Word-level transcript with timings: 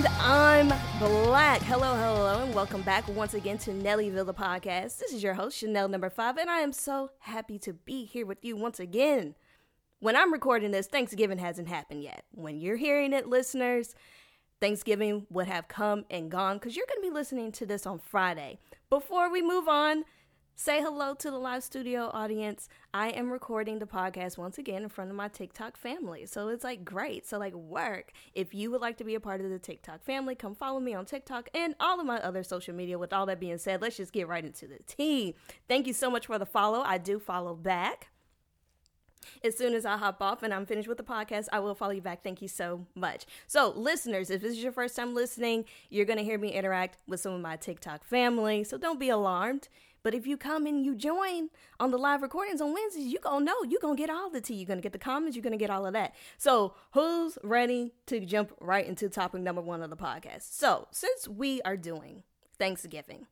And 0.00 0.08
I'm 0.18 0.68
Black. 0.98 1.60
Hello, 1.60 1.94
hello, 1.94 2.42
and 2.42 2.54
welcome 2.54 2.80
back 2.80 3.06
once 3.08 3.34
again 3.34 3.58
to 3.58 3.70
Nellyville, 3.70 4.24
the 4.24 4.32
podcast. 4.32 4.98
This 4.98 5.12
is 5.12 5.22
your 5.22 5.34
host, 5.34 5.58
Chanel 5.58 5.88
number 5.88 6.08
five, 6.08 6.38
and 6.38 6.48
I 6.48 6.60
am 6.60 6.72
so 6.72 7.10
happy 7.18 7.58
to 7.58 7.74
be 7.74 8.06
here 8.06 8.24
with 8.24 8.42
you 8.42 8.56
once 8.56 8.80
again. 8.80 9.34
When 9.98 10.16
I'm 10.16 10.32
recording 10.32 10.70
this, 10.70 10.86
Thanksgiving 10.86 11.36
hasn't 11.36 11.68
happened 11.68 12.02
yet. 12.02 12.24
When 12.30 12.58
you're 12.58 12.78
hearing 12.78 13.12
it, 13.12 13.28
listeners, 13.28 13.94
Thanksgiving 14.58 15.26
would 15.28 15.48
have 15.48 15.68
come 15.68 16.06
and 16.10 16.30
gone 16.30 16.56
because 16.56 16.76
you're 16.76 16.86
going 16.88 17.02
to 17.02 17.10
be 17.10 17.14
listening 17.14 17.52
to 17.52 17.66
this 17.66 17.84
on 17.84 17.98
Friday. 17.98 18.58
Before 18.88 19.30
we 19.30 19.42
move 19.42 19.68
on, 19.68 20.04
say 20.60 20.82
hello 20.82 21.14
to 21.14 21.30
the 21.30 21.38
live 21.38 21.64
studio 21.64 22.10
audience. 22.12 22.68
I 22.92 23.08
am 23.08 23.32
recording 23.32 23.78
the 23.78 23.86
podcast 23.86 24.36
once 24.36 24.58
again 24.58 24.82
in 24.82 24.90
front 24.90 25.08
of 25.08 25.16
my 25.16 25.28
TikTok 25.28 25.78
family. 25.78 26.26
So 26.26 26.48
it's 26.48 26.62
like 26.62 26.84
great. 26.84 27.26
So, 27.26 27.38
like, 27.38 27.54
work. 27.54 28.12
If 28.34 28.52
you 28.52 28.70
would 28.70 28.82
like 28.82 28.98
to 28.98 29.04
be 29.04 29.14
a 29.14 29.20
part 29.20 29.40
of 29.40 29.48
the 29.48 29.58
TikTok 29.58 30.04
family, 30.04 30.34
come 30.34 30.54
follow 30.54 30.78
me 30.78 30.92
on 30.92 31.06
TikTok 31.06 31.48
and 31.54 31.74
all 31.80 31.98
of 31.98 32.04
my 32.04 32.18
other 32.18 32.42
social 32.42 32.74
media. 32.74 32.98
With 32.98 33.14
all 33.14 33.24
that 33.24 33.40
being 33.40 33.56
said, 33.56 33.80
let's 33.80 33.96
just 33.96 34.12
get 34.12 34.28
right 34.28 34.44
into 34.44 34.66
the 34.66 34.80
tea. 34.86 35.34
Thank 35.66 35.86
you 35.86 35.94
so 35.94 36.10
much 36.10 36.26
for 36.26 36.38
the 36.38 36.44
follow. 36.44 36.82
I 36.82 36.98
do 36.98 37.18
follow 37.18 37.54
back. 37.54 38.08
As 39.44 39.56
soon 39.56 39.74
as 39.74 39.84
I 39.86 39.96
hop 39.96 40.20
off 40.20 40.42
and 40.42 40.52
I'm 40.52 40.66
finished 40.66 40.88
with 40.88 40.98
the 40.98 41.04
podcast, 41.04 41.48
I 41.52 41.60
will 41.60 41.74
follow 41.74 41.92
you 41.92 42.00
back. 42.00 42.22
Thank 42.22 42.42
you 42.42 42.48
so 42.48 42.86
much. 42.94 43.26
So, 43.46 43.72
listeners, 43.74 44.30
if 44.30 44.42
this 44.42 44.52
is 44.52 44.62
your 44.62 44.72
first 44.72 44.96
time 44.96 45.14
listening, 45.14 45.64
you're 45.88 46.06
going 46.06 46.18
to 46.18 46.24
hear 46.24 46.38
me 46.38 46.52
interact 46.52 46.98
with 47.06 47.20
some 47.20 47.32
of 47.32 47.40
my 47.40 47.56
TikTok 47.56 48.04
family. 48.04 48.64
So, 48.64 48.78
don't 48.78 49.00
be 49.00 49.08
alarmed. 49.08 49.68
But 50.02 50.14
if 50.14 50.26
you 50.26 50.36
come 50.36 50.66
and 50.66 50.84
you 50.84 50.94
join 50.94 51.50
on 51.78 51.90
the 51.90 51.98
live 51.98 52.22
recordings 52.22 52.60
on 52.60 52.72
Wednesdays, 52.72 53.06
you 53.06 53.18
gonna 53.18 53.44
know 53.44 53.62
you 53.68 53.78
gonna 53.80 53.96
get 53.96 54.10
all 54.10 54.30
the 54.30 54.40
tea. 54.40 54.54
You're 54.54 54.66
gonna 54.66 54.80
get 54.80 54.92
the 54.92 54.98
comments. 54.98 55.36
You're 55.36 55.42
gonna 55.42 55.56
get 55.56 55.70
all 55.70 55.86
of 55.86 55.92
that. 55.92 56.14
So 56.38 56.74
who's 56.92 57.38
ready 57.42 57.92
to 58.06 58.20
jump 58.20 58.52
right 58.60 58.86
into 58.86 59.08
topic 59.08 59.42
number 59.42 59.60
one 59.60 59.82
of 59.82 59.90
the 59.90 59.96
podcast? 59.96 60.52
So 60.52 60.88
since 60.90 61.28
we 61.28 61.60
are 61.62 61.76
doing 61.76 62.22
Thanksgiving, 62.58 63.26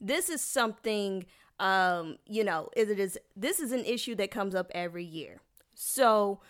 this 0.00 0.28
is 0.28 0.40
something 0.40 1.26
um, 1.60 2.18
you 2.26 2.42
know, 2.42 2.70
it 2.76 2.90
is 2.98 3.18
this 3.36 3.60
is 3.60 3.72
an 3.72 3.84
issue 3.84 4.14
that 4.16 4.30
comes 4.30 4.54
up 4.54 4.70
every 4.74 5.04
year. 5.04 5.40
So 5.74 6.40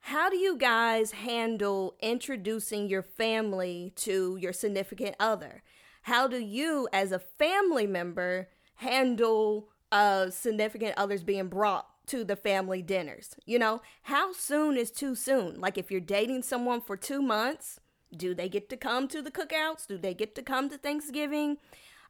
how 0.00 0.30
do 0.30 0.36
you 0.36 0.56
guys 0.56 1.12
handle 1.12 1.94
introducing 2.00 2.88
your 2.88 3.02
family 3.02 3.92
to 3.96 4.36
your 4.40 4.52
significant 4.52 5.14
other? 5.20 5.62
How 6.02 6.26
do 6.26 6.38
you, 6.38 6.88
as 6.92 7.12
a 7.12 7.18
family 7.18 7.86
member, 7.86 8.48
handle 8.80 9.68
uh, 9.92 10.30
significant 10.30 10.94
others 10.96 11.22
being 11.22 11.48
brought 11.48 11.86
to 12.06 12.24
the 12.24 12.36
family 12.36 12.82
dinners? 12.82 13.34
You 13.46 13.58
know, 13.58 13.82
how 14.04 14.32
soon 14.32 14.76
is 14.76 14.90
too 14.90 15.14
soon? 15.14 15.60
Like, 15.60 15.78
if 15.78 15.90
you're 15.90 16.00
dating 16.00 16.42
someone 16.42 16.80
for 16.80 16.96
two 16.96 17.22
months, 17.22 17.80
do 18.16 18.34
they 18.34 18.48
get 18.48 18.68
to 18.70 18.76
come 18.76 19.06
to 19.08 19.22
the 19.22 19.30
cookouts? 19.30 19.86
Do 19.86 19.98
they 19.98 20.14
get 20.14 20.34
to 20.34 20.42
come 20.42 20.68
to 20.68 20.78
Thanksgiving? 20.78 21.58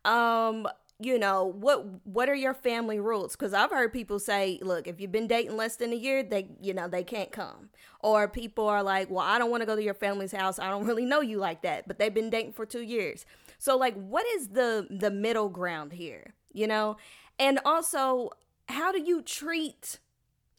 Um, 0.04 0.66
you 1.00 1.18
know 1.18 1.44
what 1.44 2.06
what 2.06 2.28
are 2.28 2.34
your 2.34 2.52
family 2.52 3.00
rules 3.00 3.34
because 3.34 3.54
i've 3.54 3.70
heard 3.70 3.92
people 3.92 4.18
say 4.18 4.58
look 4.60 4.86
if 4.86 5.00
you've 5.00 5.10
been 5.10 5.26
dating 5.26 5.56
less 5.56 5.76
than 5.76 5.92
a 5.92 5.96
year 5.96 6.22
they 6.22 6.46
you 6.60 6.74
know 6.74 6.86
they 6.86 7.02
can't 7.02 7.32
come 7.32 7.70
or 8.00 8.28
people 8.28 8.68
are 8.68 8.82
like 8.82 9.10
well 9.10 9.24
i 9.24 9.38
don't 9.38 9.50
want 9.50 9.62
to 9.62 9.66
go 9.66 9.74
to 9.74 9.82
your 9.82 9.94
family's 9.94 10.32
house 10.32 10.58
i 10.58 10.68
don't 10.68 10.84
really 10.86 11.06
know 11.06 11.22
you 11.22 11.38
like 11.38 11.62
that 11.62 11.88
but 11.88 11.98
they've 11.98 12.14
been 12.14 12.28
dating 12.28 12.52
for 12.52 12.66
two 12.66 12.82
years 12.82 13.24
so 13.58 13.76
like 13.76 13.94
what 13.94 14.26
is 14.36 14.48
the 14.48 14.86
the 14.90 15.10
middle 15.10 15.48
ground 15.48 15.94
here 15.94 16.34
you 16.52 16.66
know? 16.66 16.96
And 17.38 17.58
also 17.64 18.30
how 18.68 18.92
do 18.92 19.00
you 19.00 19.22
treat 19.22 19.98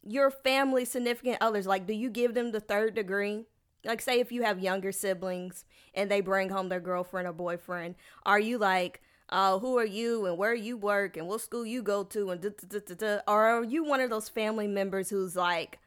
your 0.02 0.30
family 0.30 0.84
significant 0.84 1.38
others? 1.40 1.66
Like 1.66 1.86
do 1.86 1.92
you 1.92 2.10
give 2.10 2.34
them 2.34 2.52
the 2.52 2.60
third 2.60 2.94
degree? 2.94 3.46
Like 3.84 4.00
say 4.00 4.20
if 4.20 4.30
you 4.30 4.42
have 4.42 4.60
younger 4.60 4.92
siblings 4.92 5.64
and 5.94 6.10
they 6.10 6.20
bring 6.20 6.50
home 6.50 6.68
their 6.68 6.80
girlfriend 6.80 7.26
or 7.26 7.32
boyfriend 7.32 7.96
are 8.24 8.38
you 8.38 8.58
like 8.58 9.00
uh, 9.28 9.58
who 9.58 9.78
are 9.78 9.86
you 9.86 10.26
and 10.26 10.36
where 10.36 10.54
you 10.54 10.76
work 10.76 11.16
and 11.16 11.26
what 11.26 11.40
school 11.40 11.64
you 11.64 11.82
go 11.82 12.04
to 12.04 12.30
and 12.30 12.42
da, 12.42 12.50
da, 12.68 12.78
da, 12.86 12.94
da, 12.94 13.18
or 13.26 13.44
are 13.46 13.64
you 13.64 13.82
one 13.82 14.00
of 14.00 14.10
those 14.10 14.28
family 14.28 14.68
members 14.68 15.08
who's 15.08 15.34
like 15.34 15.78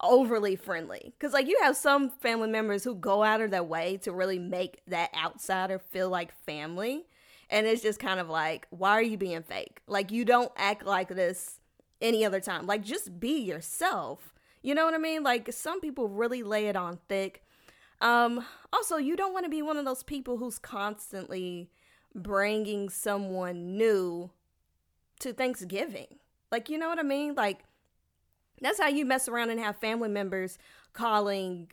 overly 0.00 0.54
friendly? 0.54 1.14
Because 1.18 1.32
like 1.32 1.48
you 1.48 1.58
have 1.62 1.74
some 1.76 2.10
family 2.10 2.48
members 2.48 2.84
who 2.84 2.94
go 2.94 3.22
out 3.22 3.40
of 3.40 3.50
their 3.50 3.62
way 3.62 3.96
to 4.02 4.12
really 4.12 4.38
make 4.38 4.82
that 4.86 5.10
outsider 5.16 5.78
feel 5.78 6.10
like 6.10 6.34
family 6.44 7.06
and 7.54 7.68
it's 7.68 7.82
just 7.82 8.00
kind 8.00 8.18
of 8.18 8.28
like 8.28 8.66
why 8.70 8.90
are 8.90 9.02
you 9.02 9.16
being 9.16 9.42
fake? 9.42 9.80
Like 9.86 10.10
you 10.10 10.24
don't 10.24 10.52
act 10.56 10.84
like 10.84 11.08
this 11.08 11.60
any 12.02 12.24
other 12.24 12.40
time. 12.40 12.66
Like 12.66 12.82
just 12.82 13.20
be 13.20 13.38
yourself. 13.38 14.34
You 14.60 14.74
know 14.74 14.84
what 14.84 14.94
i 14.94 14.98
mean? 14.98 15.22
Like 15.22 15.52
some 15.52 15.80
people 15.80 16.08
really 16.08 16.42
lay 16.42 16.66
it 16.66 16.74
on 16.74 16.98
thick. 17.08 17.44
Um 18.00 18.44
also 18.72 18.96
you 18.96 19.16
don't 19.16 19.32
want 19.32 19.44
to 19.44 19.50
be 19.50 19.62
one 19.62 19.76
of 19.76 19.84
those 19.84 20.02
people 20.02 20.38
who's 20.38 20.58
constantly 20.58 21.70
bringing 22.12 22.88
someone 22.88 23.76
new 23.76 24.30
to 25.20 25.32
Thanksgiving. 25.32 26.18
Like, 26.50 26.68
you 26.68 26.76
know 26.76 26.88
what 26.88 26.98
I 26.98 27.02
mean? 27.02 27.34
Like, 27.34 27.64
that's 28.60 28.80
how 28.80 28.88
you 28.88 29.04
mess 29.04 29.28
around 29.28 29.50
and 29.50 29.60
have 29.60 29.76
family 29.76 30.08
members 30.08 30.58
calling 30.92 31.70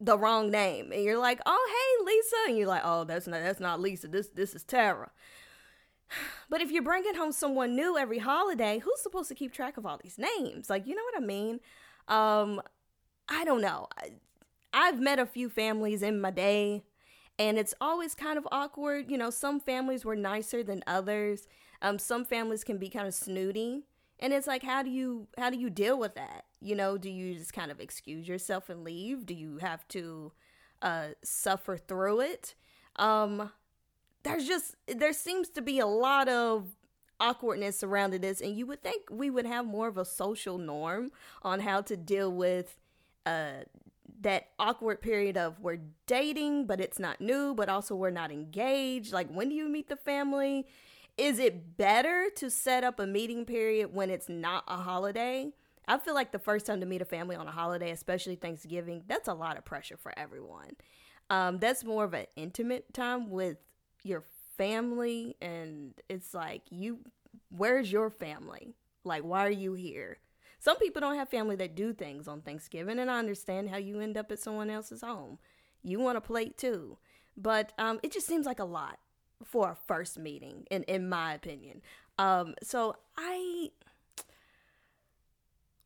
the 0.00 0.18
wrong 0.18 0.50
name. 0.50 0.92
And 0.92 1.02
you're 1.02 1.18
like, 1.18 1.40
oh, 1.46 1.68
hey, 1.68 2.04
Lisa. 2.04 2.36
And 2.48 2.58
you're 2.58 2.66
like, 2.66 2.82
oh, 2.84 3.04
that's 3.04 3.26
not, 3.26 3.42
that's 3.42 3.60
not 3.60 3.80
Lisa. 3.80 4.08
This, 4.08 4.28
this 4.28 4.54
is 4.54 4.64
Tara. 4.64 5.10
But 6.48 6.60
if 6.60 6.72
you're 6.72 6.82
bringing 6.82 7.14
home 7.14 7.30
someone 7.30 7.76
new 7.76 7.96
every 7.96 8.18
holiday, 8.18 8.80
who's 8.80 9.00
supposed 9.00 9.28
to 9.28 9.36
keep 9.36 9.52
track 9.52 9.76
of 9.76 9.86
all 9.86 10.00
these 10.02 10.18
names? 10.18 10.68
Like, 10.68 10.84
you 10.84 10.96
know 10.96 11.02
what 11.12 11.22
I 11.22 11.24
mean? 11.24 11.60
Um, 12.08 12.60
I 13.28 13.44
don't 13.44 13.60
know. 13.60 13.86
I've 14.72 14.98
met 14.98 15.20
a 15.20 15.26
few 15.26 15.48
families 15.48 16.02
in 16.02 16.20
my 16.20 16.32
day 16.32 16.82
and 17.38 17.58
it's 17.58 17.74
always 17.80 18.14
kind 18.14 18.36
of 18.36 18.46
awkward. 18.52 19.10
You 19.10 19.16
know, 19.16 19.30
some 19.30 19.60
families 19.60 20.04
were 20.04 20.14
nicer 20.14 20.62
than 20.62 20.84
others. 20.86 21.48
Um, 21.80 21.98
some 21.98 22.24
families 22.24 22.64
can 22.64 22.76
be 22.76 22.90
kind 22.90 23.06
of 23.06 23.14
snooty, 23.14 23.84
and 24.20 24.32
it's 24.32 24.46
like, 24.46 24.62
how 24.62 24.82
do 24.82 24.90
you 24.90 25.26
how 25.36 25.50
do 25.50 25.58
you 25.58 25.70
deal 25.70 25.98
with 25.98 26.14
that? 26.14 26.44
You 26.60 26.74
know, 26.76 26.98
do 26.98 27.10
you 27.10 27.34
just 27.34 27.52
kind 27.52 27.70
of 27.70 27.80
excuse 27.80 28.28
yourself 28.28 28.68
and 28.68 28.84
leave? 28.84 29.26
Do 29.26 29.34
you 29.34 29.58
have 29.58 29.86
to 29.88 30.32
uh, 30.82 31.08
suffer 31.24 31.76
through 31.76 32.20
it? 32.20 32.54
Um, 32.96 33.50
there's 34.22 34.46
just 34.46 34.76
there 34.86 35.14
seems 35.14 35.48
to 35.50 35.62
be 35.62 35.78
a 35.78 35.86
lot 35.86 36.28
of 36.28 36.76
awkwardness 37.18 37.78
surrounding 37.78 38.20
this, 38.20 38.40
and 38.40 38.56
you 38.56 38.66
would 38.66 38.82
think 38.82 39.04
we 39.10 39.30
would 39.30 39.46
have 39.46 39.64
more 39.66 39.88
of 39.88 39.96
a 39.96 40.04
social 40.04 40.58
norm 40.58 41.10
on 41.42 41.60
how 41.60 41.80
to 41.82 41.96
deal 41.96 42.30
with 42.32 42.76
uh 43.26 43.64
that 44.22 44.48
awkward 44.58 45.00
period 45.00 45.36
of 45.36 45.58
we're 45.60 45.80
dating, 46.06 46.66
but 46.66 46.78
it's 46.78 46.98
not 46.98 47.20
new, 47.22 47.54
but 47.54 47.68
also 47.70 47.94
we're 47.94 48.10
not 48.10 48.30
engaged. 48.30 49.12
Like, 49.14 49.30
when 49.30 49.48
do 49.48 49.54
you 49.54 49.66
meet 49.68 49.88
the 49.88 49.96
family? 49.96 50.66
Is 51.16 51.38
it 51.38 51.76
better 51.76 52.28
to 52.36 52.50
set 52.50 52.84
up 52.84 52.98
a 53.00 53.06
meeting 53.06 53.44
period 53.44 53.94
when 53.94 54.10
it's 54.10 54.28
not 54.28 54.64
a 54.68 54.76
holiday? 54.76 55.52
I 55.86 55.98
feel 55.98 56.14
like 56.14 56.32
the 56.32 56.38
first 56.38 56.66
time 56.66 56.80
to 56.80 56.86
meet 56.86 57.02
a 57.02 57.06
family 57.06 57.36
on 57.36 57.46
a 57.46 57.50
holiday, 57.50 57.90
especially 57.90 58.36
Thanksgiving, 58.36 59.02
that's 59.06 59.28
a 59.28 59.34
lot 59.34 59.58
of 59.58 59.64
pressure 59.64 59.96
for 59.96 60.16
everyone. 60.16 60.76
Um, 61.28 61.58
that's 61.58 61.84
more 61.84 62.04
of 62.04 62.14
an 62.14 62.26
intimate 62.36 62.92
time 62.94 63.30
with 63.30 63.58
your 64.02 64.24
family, 64.56 65.36
and 65.40 65.94
it's 66.08 66.34
like, 66.34 66.62
you, 66.70 67.00
where's 67.50 67.90
your 67.90 68.10
family? 68.10 68.74
Like, 69.04 69.22
why 69.22 69.46
are 69.46 69.50
you 69.50 69.74
here? 69.74 70.18
Some 70.58 70.78
people 70.78 71.00
don't 71.00 71.16
have 71.16 71.28
family 71.28 71.56
that 71.56 71.74
do 71.74 71.92
things 71.92 72.28
on 72.28 72.42
Thanksgiving, 72.42 72.98
and 72.98 73.10
I 73.10 73.18
understand 73.18 73.70
how 73.70 73.78
you 73.78 74.00
end 74.00 74.16
up 74.16 74.30
at 74.30 74.38
someone 74.38 74.70
else's 74.70 75.02
home. 75.02 75.38
You 75.82 76.00
want 76.00 76.18
a 76.18 76.20
plate 76.20 76.58
too. 76.58 76.98
But 77.36 77.72
um, 77.78 78.00
it 78.02 78.12
just 78.12 78.26
seems 78.26 78.44
like 78.44 78.58
a 78.58 78.64
lot 78.64 78.98
for 79.44 79.70
a 79.70 79.74
first 79.86 80.18
meeting, 80.18 80.66
in, 80.70 80.82
in 80.84 81.08
my 81.08 81.34
opinion. 81.34 81.82
Um, 82.18 82.54
so 82.62 82.96
I, 83.16 83.70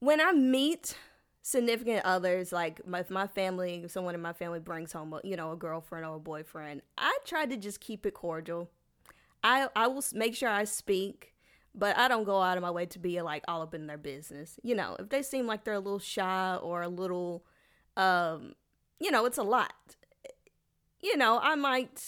when 0.01 0.21
I 0.21 0.33
meet 0.33 0.97
significant 1.43 2.05
others, 2.05 2.53
like 2.53 2.87
my, 2.87 3.01
if 3.01 3.11
my 3.11 3.27
family, 3.27 3.85
someone 3.89 4.15
in 4.15 4.23
my 4.23 4.33
family 4.33 4.61
brings 4.61 4.93
home, 4.93 5.13
a, 5.13 5.21
you 5.23 5.37
know, 5.37 5.53
a 5.53 5.57
girlfriend 5.57 6.05
or 6.07 6.17
a 6.17 6.21
boyfriend, 6.21 6.83
I 6.99 7.17
try 7.25 7.47
to 7.47 7.57
just 7.57 7.81
keep 7.81 8.07
it 8.07 8.15
cordial. 8.15 8.71
I, 9.43 9.69
I 9.77 9.87
will 9.87 10.05
make 10.15 10.35
sure 10.35 10.49
I 10.49 10.65
speak 10.65 11.35
but 11.75 11.99
I 11.99 12.09
don't 12.09 12.25
go 12.25 12.41
out 12.41 12.57
of 12.57 12.63
my 12.63 12.71
way 12.71 12.87
to 12.87 12.99
be 12.99 13.21
like 13.21 13.43
all 13.49 13.63
up 13.63 13.75
in 13.75 13.87
their 13.87 13.99
business. 13.99 14.59
You 14.63 14.75
know, 14.75 14.97
if 14.99 15.09
they 15.09 15.23
seem 15.23 15.47
like 15.47 15.65
they're 15.65 15.75
a 15.75 15.81
little 15.81 15.99
shy 15.99 16.57
or 16.57 16.83
a 16.83 16.89
little, 16.89 17.45
um, 17.97 18.55
you 19.01 19.11
know, 19.11 19.27
it's 19.27 19.39
a 19.39 19.43
lot. 19.43 19.97
You 21.01 21.17
know, 21.17 21.41
I 21.43 21.55
might 21.57 22.03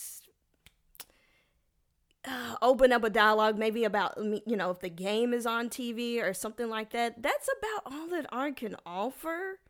open 2.62 2.93
up 2.93 3.05
a 3.05 3.11
dialogue 3.11 3.58
maybe 3.58 3.84
about, 3.84 4.17
you 4.46 4.56
know, 4.56 4.70
if 4.70 4.81
the 4.81 4.88
game 4.88 5.32
is 5.32 5.46
on 5.46 5.69
TV 5.69 6.23
or 6.23 6.34
something 6.34 6.69
like 6.69 6.90
that. 6.90 7.23
That's 7.23 7.49
about 7.58 7.93
all 7.93 8.06
that 8.08 8.26
art 8.31 8.56
can 8.56 8.76
offer 8.84 9.61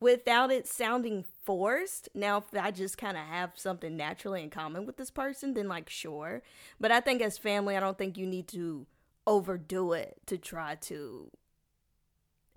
without 0.00 0.50
it 0.50 0.66
sounding 0.66 1.24
forced. 1.44 2.08
Now, 2.14 2.38
if 2.38 2.44
I 2.60 2.70
just 2.70 2.98
kind 2.98 3.16
of 3.16 3.24
have 3.24 3.52
something 3.54 3.96
naturally 3.96 4.42
in 4.42 4.50
common 4.50 4.84
with 4.84 4.96
this 4.96 5.10
person, 5.10 5.54
then 5.54 5.68
like, 5.68 5.88
sure. 5.88 6.42
But 6.80 6.90
I 6.90 7.00
think 7.00 7.22
as 7.22 7.38
family, 7.38 7.76
I 7.76 7.80
don't 7.80 7.98
think 7.98 8.18
you 8.18 8.26
need 8.26 8.48
to 8.48 8.86
overdo 9.26 9.92
it 9.92 10.16
to 10.26 10.36
try 10.36 10.74
to 10.74 11.30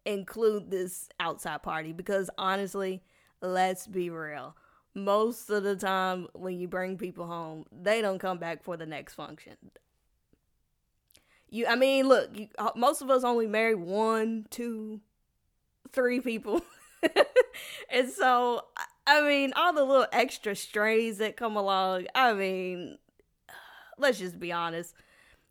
include 0.06 0.72
this 0.72 1.10
outside 1.20 1.64
party 1.64 1.92
because 1.92 2.30
honestly, 2.38 3.04
let's 3.42 3.88
be 3.88 4.10
real. 4.10 4.56
Most 4.96 5.50
of 5.50 5.64
the 5.64 5.76
time 5.76 6.28
when 6.34 6.60
you 6.60 6.68
bring 6.68 6.98
people 6.98 7.28
home, 7.28 7.66
they 7.72 8.02
don't 8.02 8.20
come 8.20 8.38
back 8.38 8.64
for 8.64 8.78
the 8.78 8.86
next 8.86 9.14
function. 9.14 9.58
You, 11.50 11.68
I 11.68 11.76
mean, 11.76 12.08
look, 12.08 12.30
you, 12.34 12.48
uh, 12.58 12.72
most 12.76 13.02
of 13.02 13.10
us 13.10 13.24
only 13.24 13.46
marry 13.46 13.76
one, 13.76 14.48
two, 14.50 15.02
three 15.92 16.20
people, 16.20 16.64
and 17.90 18.10
so 18.10 18.64
I 19.08 19.22
mean, 19.22 19.54
all 19.56 19.74
the 19.74 19.84
little 19.84 20.08
extra 20.12 20.56
strays 20.56 21.20
that 21.20 21.38
come 21.38 21.56
along. 21.56 22.08
I 22.16 22.34
mean, 22.34 22.98
let's 23.98 24.20
just 24.20 24.40
be 24.40 24.52
honest. 24.52 24.96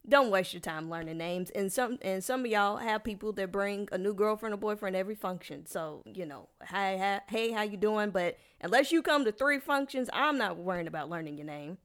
Don't 0.07 0.31
waste 0.31 0.53
your 0.53 0.61
time 0.61 0.91
learning 0.91 1.17
names. 1.17 1.51
And 1.51 1.73
some 1.73 1.99
and 2.03 2.23
some 2.23 2.41
of 2.41 2.47
y'all 2.47 2.77
have 2.77 3.05
people 3.05 3.33
that 3.33 3.51
bring 3.51 3.89
a 3.91 3.97
new 3.97 4.13
girlfriend 4.13 4.55
or 4.55 4.59
boyfriend 4.59 4.97
every 4.97 5.15
function. 5.15 5.65
So 5.67 6.03
you 6.05 6.27
know, 6.27 6.49
hey, 6.69 7.21
hey, 7.29 7.53
how 7.53 7.63
you 7.63 7.77
doing? 7.79 8.11
But 8.11 8.37
unless 8.61 8.93
you 8.93 9.01
come 9.01 9.25
to 9.25 9.33
three 9.33 9.59
functions, 9.59 10.11
I'm 10.13 10.37
not 10.37 10.59
worrying 10.59 10.87
about 10.87 11.09
learning 11.09 11.39
your 11.39 11.47
name. 11.47 11.79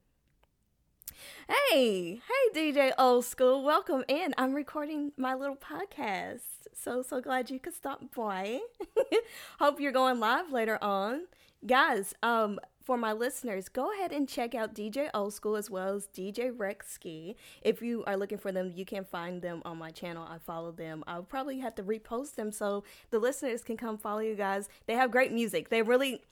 Hey, 1.48 2.20
hey, 2.28 2.54
DJ 2.54 2.92
Old 2.96 3.24
School, 3.24 3.64
welcome 3.64 4.04
in. 4.08 4.34
I'm 4.38 4.54
recording 4.54 5.12
my 5.16 5.34
little 5.34 5.56
podcast. 5.56 6.40
So, 6.72 7.02
so 7.02 7.20
glad 7.20 7.50
you 7.50 7.58
could 7.58 7.74
stop 7.74 8.14
by. 8.14 8.60
Hope 9.58 9.80
you're 9.80 9.92
going 9.92 10.20
live 10.20 10.52
later 10.52 10.78
on. 10.82 11.22
Guys, 11.66 12.14
um, 12.22 12.58
for 12.82 12.96
my 12.96 13.12
listeners, 13.12 13.68
go 13.68 13.92
ahead 13.92 14.12
and 14.12 14.26
check 14.26 14.54
out 14.54 14.74
DJ 14.74 15.10
Old 15.12 15.34
School 15.34 15.56
as 15.56 15.68
well 15.68 15.94
as 15.94 16.08
DJ 16.08 16.50
Rex 16.56 16.90
Ski. 16.90 17.36
If 17.60 17.82
you 17.82 18.02
are 18.06 18.16
looking 18.16 18.38
for 18.38 18.50
them, 18.50 18.72
you 18.74 18.86
can 18.86 19.04
find 19.04 19.42
them 19.42 19.60
on 19.66 19.76
my 19.76 19.90
channel. 19.90 20.26
I 20.26 20.38
follow 20.38 20.72
them. 20.72 21.04
I'll 21.06 21.22
probably 21.22 21.58
have 21.58 21.74
to 21.74 21.82
repost 21.82 22.36
them 22.36 22.50
so 22.50 22.82
the 23.10 23.18
listeners 23.18 23.62
can 23.62 23.76
come 23.76 23.98
follow 23.98 24.20
you 24.20 24.36
guys. 24.36 24.70
They 24.86 24.94
have 24.94 25.10
great 25.10 25.32
music. 25.32 25.68
They 25.68 25.82
really 25.82 26.22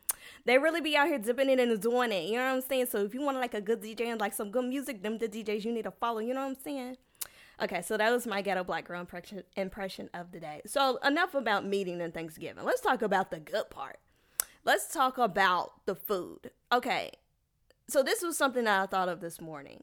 they 0.46 0.56
really 0.56 0.80
be 0.80 0.96
out 0.96 1.08
here 1.08 1.18
dipping 1.18 1.50
it 1.50 1.60
and 1.60 1.78
doing 1.78 2.10
it. 2.10 2.24
You 2.24 2.38
know 2.38 2.46
what 2.46 2.54
I'm 2.54 2.62
saying? 2.62 2.86
So 2.86 3.04
if 3.04 3.12
you 3.12 3.20
want 3.20 3.36
like 3.36 3.52
a 3.52 3.60
good 3.60 3.82
DJ 3.82 4.06
and 4.06 4.18
like 4.18 4.32
some 4.32 4.50
good 4.50 4.64
music, 4.64 5.02
them 5.02 5.18
the 5.18 5.28
DJs 5.28 5.62
you 5.62 5.72
need 5.72 5.84
to 5.84 5.90
follow. 5.90 6.20
You 6.20 6.32
know 6.32 6.40
what 6.40 6.56
I'm 6.56 6.62
saying? 6.64 6.96
Okay, 7.60 7.82
so 7.82 7.98
that 7.98 8.10
was 8.10 8.26
my 8.26 8.40
ghetto 8.40 8.64
black 8.64 8.86
girl 8.86 9.00
impression 9.00 9.42
impression 9.56 10.08
of 10.14 10.32
the 10.32 10.40
day. 10.40 10.62
So 10.64 10.96
enough 11.04 11.34
about 11.34 11.66
meeting 11.66 12.00
and 12.00 12.14
Thanksgiving. 12.14 12.64
Let's 12.64 12.80
talk 12.80 13.02
about 13.02 13.30
the 13.30 13.40
good 13.40 13.68
part 13.68 13.98
let's 14.68 14.86
talk 14.86 15.16
about 15.16 15.86
the 15.86 15.94
food. 15.94 16.50
Okay, 16.70 17.10
so 17.88 18.02
this 18.02 18.20
was 18.20 18.36
something 18.36 18.64
that 18.64 18.82
I 18.82 18.84
thought 18.84 19.08
of 19.08 19.22
this 19.22 19.40
morning. 19.40 19.82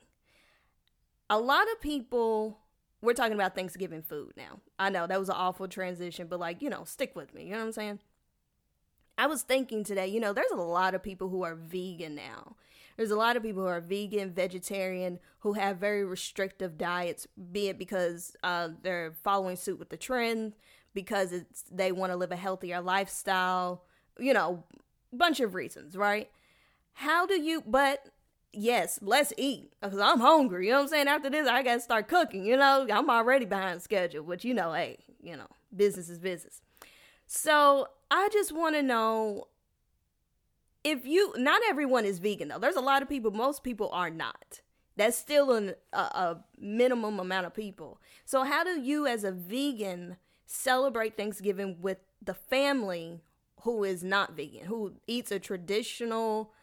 A 1.27 1.39
lot 1.39 1.65
of 1.71 1.81
people, 1.81 2.59
we're 3.01 3.15
talking 3.15 3.33
about 3.33 3.55
Thanksgiving 3.55 4.03
food 4.03 4.33
now. 4.37 4.59
I 4.77 4.91
know 4.91 5.07
that 5.07 5.19
was 5.19 5.29
an 5.29 5.37
awful 5.39 5.67
transition, 5.67 6.27
but 6.27 6.39
like, 6.39 6.61
you 6.61 6.69
know, 6.69 6.83
stick 6.83 7.15
with 7.15 7.33
me. 7.33 7.45
You 7.45 7.53
know 7.53 7.57
what 7.57 7.65
I'm 7.65 7.71
saying? 7.71 7.99
I 9.17 9.25
was 9.25 9.41
thinking 9.41 9.83
today, 9.83 10.05
you 10.05 10.19
know, 10.19 10.33
there's 10.33 10.51
a 10.51 10.57
lot 10.57 10.93
of 10.93 11.01
people 11.01 11.29
who 11.29 11.41
are 11.41 11.55
vegan 11.55 12.13
now. 12.13 12.55
There's 12.95 13.09
a 13.09 13.15
lot 13.15 13.35
of 13.35 13.41
people 13.41 13.63
who 13.63 13.69
are 13.69 13.81
vegan, 13.81 14.33
vegetarian, 14.33 15.17
who 15.39 15.53
have 15.53 15.77
very 15.77 16.05
restrictive 16.05 16.77
diets, 16.77 17.27
be 17.51 17.69
it 17.69 17.79
because 17.79 18.35
uh, 18.43 18.69
they're 18.83 19.15
following 19.23 19.55
suit 19.55 19.79
with 19.79 19.89
the 19.89 19.97
trend, 19.97 20.53
because 20.93 21.31
it's 21.31 21.63
they 21.71 21.91
want 21.91 22.11
to 22.11 22.15
live 22.17 22.31
a 22.31 22.35
healthier 22.35 22.81
lifestyle, 22.81 23.81
you 24.19 24.33
know, 24.33 24.63
bunch 25.11 25.39
of 25.39 25.53
reasons, 25.55 25.95
right? 25.95 26.29
How 26.93 27.25
do 27.25 27.39
you, 27.41 27.63
but 27.65 28.05
yes, 28.53 28.99
let's 29.01 29.33
eat 29.37 29.73
because 29.81 29.99
I'm 29.99 30.19
hungry. 30.19 30.65
You 30.65 30.71
know 30.71 30.77
what 30.77 30.83
I'm 30.83 30.89
saying? 30.89 31.07
After 31.07 31.29
this, 31.29 31.47
I 31.47 31.63
got 31.63 31.75
to 31.75 31.79
start 31.81 32.07
cooking. 32.07 32.45
You 32.45 32.57
know, 32.57 32.87
I'm 32.91 33.09
already 33.09 33.45
behind 33.45 33.81
schedule, 33.81 34.23
but 34.23 34.43
you 34.43 34.53
know, 34.53 34.73
hey, 34.73 34.97
you 35.21 35.35
know, 35.35 35.47
business 35.75 36.09
is 36.09 36.19
business. 36.19 36.61
So 37.27 37.87
I 38.11 38.29
just 38.31 38.51
want 38.51 38.75
to 38.75 38.83
know 38.83 39.47
if 40.83 41.05
you, 41.05 41.33
not 41.37 41.61
everyone 41.67 42.05
is 42.05 42.19
vegan 42.19 42.49
though. 42.49 42.59
There's 42.59 42.75
a 42.75 42.81
lot 42.81 43.01
of 43.01 43.09
people, 43.09 43.31
most 43.31 43.63
people 43.63 43.89
are 43.91 44.09
not. 44.09 44.61
That's 44.97 45.17
still 45.17 45.51
an, 45.51 45.73
a, 45.91 45.97
a 45.97 46.43
minimum 46.57 47.19
amount 47.19 47.47
of 47.47 47.53
people. 47.53 47.99
So, 48.23 48.43
how 48.43 48.63
do 48.63 48.79
you, 48.79 49.05
as 49.05 49.25
a 49.25 49.31
vegan, 49.31 50.15
celebrate 50.45 51.17
Thanksgiving 51.17 51.77
with 51.81 51.97
the 52.23 52.33
family 52.33 53.19
who 53.65 53.83
is 53.83 54.03
not 54.03 54.37
vegan, 54.37 54.67
who 54.67 54.93
eats 55.07 55.31
a 55.31 55.39
traditional 55.39 56.53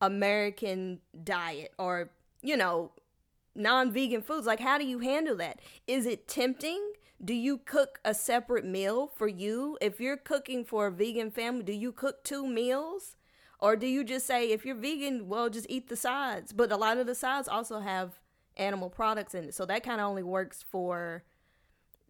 American 0.00 1.00
diet 1.24 1.72
or, 1.76 2.12
you 2.40 2.56
know, 2.56 2.92
non 3.54 3.92
vegan 3.92 4.22
foods. 4.22 4.46
Like, 4.46 4.60
how 4.60 4.78
do 4.78 4.86
you 4.86 5.00
handle 5.00 5.36
that? 5.36 5.60
Is 5.88 6.06
it 6.06 6.28
tempting? 6.28 6.92
Do 7.22 7.34
you 7.34 7.58
cook 7.58 7.98
a 8.04 8.14
separate 8.14 8.64
meal 8.64 9.10
for 9.16 9.26
you? 9.26 9.76
If 9.80 10.00
you're 10.00 10.16
cooking 10.16 10.64
for 10.64 10.86
a 10.86 10.90
vegan 10.92 11.32
family, 11.32 11.64
do 11.64 11.72
you 11.72 11.90
cook 11.90 12.22
two 12.22 12.46
meals? 12.46 13.16
Or 13.58 13.74
do 13.74 13.88
you 13.88 14.04
just 14.04 14.26
say, 14.26 14.50
if 14.50 14.64
you're 14.64 14.76
vegan, 14.76 15.28
well, 15.28 15.50
just 15.50 15.66
eat 15.68 15.88
the 15.88 15.96
sides? 15.96 16.52
But 16.52 16.70
a 16.70 16.76
lot 16.76 16.98
of 16.98 17.06
the 17.06 17.14
sides 17.14 17.48
also 17.48 17.80
have 17.80 18.20
animal 18.56 18.88
products 18.88 19.34
in 19.34 19.44
it. 19.44 19.54
So 19.54 19.66
that 19.66 19.82
kind 19.82 20.00
of 20.00 20.06
only 20.06 20.22
works 20.22 20.64
for 20.68 21.24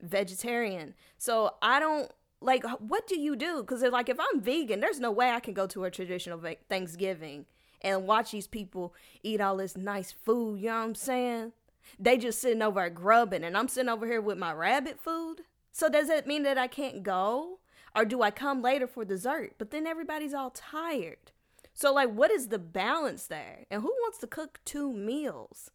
vegetarian. 0.02 0.94
So 1.16 1.54
I 1.62 1.81
don't 1.81 2.10
like 2.44 2.64
what 2.80 3.06
do 3.06 3.18
you 3.18 3.36
do? 3.36 3.60
Because 3.60 3.82
like 3.82 4.08
if 4.08 4.18
i'm 4.20 4.40
vegan 4.40 4.80
there's 4.80 5.00
no 5.00 5.10
way 5.10 5.30
i 5.30 5.40
can 5.40 5.54
go 5.54 5.66
to 5.66 5.84
a 5.84 5.90
traditional 5.90 6.40
thanksgiving 6.68 7.46
and 7.80 8.06
watch 8.06 8.30
these 8.30 8.46
people 8.46 8.94
eat 9.22 9.40
all 9.40 9.56
this 9.56 9.76
nice 9.76 10.12
food 10.12 10.60
you 10.60 10.68
know 10.68 10.78
what 10.78 10.84
i'm 10.84 10.94
saying? 10.94 11.52
They 11.98 12.16
just 12.16 12.40
sitting 12.40 12.62
over 12.62 12.88
grubbing 12.90 13.44
and 13.44 13.56
i'm 13.56 13.68
sitting 13.68 13.88
over 13.88 14.06
here 14.06 14.20
with 14.20 14.38
my 14.38 14.52
rabbit 14.52 15.00
food? 15.00 15.42
So 15.70 15.88
does 15.88 16.08
that 16.08 16.26
mean 16.26 16.42
that 16.42 16.58
i 16.58 16.66
can't 16.66 17.02
go? 17.02 17.58
Or 17.94 18.04
do 18.04 18.22
i 18.22 18.30
come 18.30 18.62
later 18.62 18.86
for 18.86 19.04
dessert? 19.04 19.54
But 19.58 19.70
then 19.70 19.86
everybody's 19.86 20.34
all 20.34 20.50
tired. 20.50 21.32
So 21.74 21.92
like 21.92 22.10
what 22.10 22.30
is 22.30 22.48
the 22.48 22.58
balance 22.58 23.26
there? 23.26 23.66
And 23.70 23.82
who 23.82 23.88
wants 24.02 24.18
to 24.18 24.26
cook 24.26 24.60
two 24.64 24.92
meals? 24.92 25.70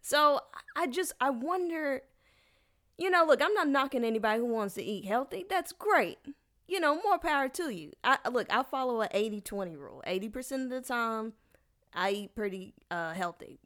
So 0.00 0.40
i 0.76 0.86
just 0.86 1.12
i 1.20 1.30
wonder 1.30 2.02
you 2.98 3.10
know, 3.10 3.24
look, 3.24 3.40
I'm 3.40 3.54
not 3.54 3.68
knocking 3.68 4.04
anybody 4.04 4.40
who 4.40 4.46
wants 4.46 4.74
to 4.74 4.82
eat 4.82 5.04
healthy. 5.04 5.44
That's 5.48 5.72
great. 5.72 6.18
You 6.66 6.80
know, 6.80 7.00
more 7.00 7.18
power 7.18 7.48
to 7.48 7.70
you. 7.70 7.92
I 8.04 8.18
look, 8.30 8.52
I 8.52 8.62
follow 8.64 9.00
a 9.00 9.08
80-20 9.08 9.78
rule. 9.78 10.02
80% 10.06 10.64
of 10.64 10.70
the 10.70 10.80
time 10.80 11.32
I 11.94 12.10
eat 12.10 12.34
pretty 12.34 12.74
uh 12.90 13.14
healthy. 13.14 13.60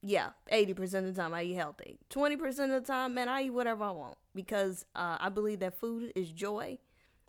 Yeah, 0.00 0.30
80% 0.52 0.80
of 1.08 1.14
the 1.14 1.20
time 1.20 1.34
I 1.34 1.42
eat 1.42 1.54
healthy. 1.54 1.98
20% 2.10 2.36
of 2.64 2.70
the 2.70 2.80
time, 2.80 3.14
man, 3.14 3.28
I 3.28 3.42
eat 3.42 3.50
whatever 3.50 3.82
I 3.82 3.90
want 3.90 4.16
because 4.32 4.84
uh, 4.94 5.16
I 5.18 5.28
believe 5.28 5.58
that 5.58 5.76
food 5.76 6.12
is 6.14 6.30
joy. 6.30 6.78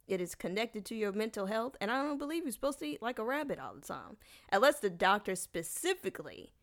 It 0.07 0.21
is 0.21 0.35
connected 0.35 0.85
to 0.85 0.95
your 0.95 1.11
mental 1.11 1.47
health, 1.47 1.75
and 1.81 1.89
I 1.89 2.03
don't 2.03 2.19
believe 2.19 2.43
you're 2.43 2.51
supposed 2.51 2.79
to 2.79 2.85
eat 2.85 3.01
like 3.01 3.17
a 3.17 3.23
rabbit 3.23 3.59
all 3.59 3.73
the 3.73 3.81
time. 3.81 4.17
Unless 4.51 4.81
the 4.81 4.89
doctor 4.89 5.35
specifically 5.35 6.53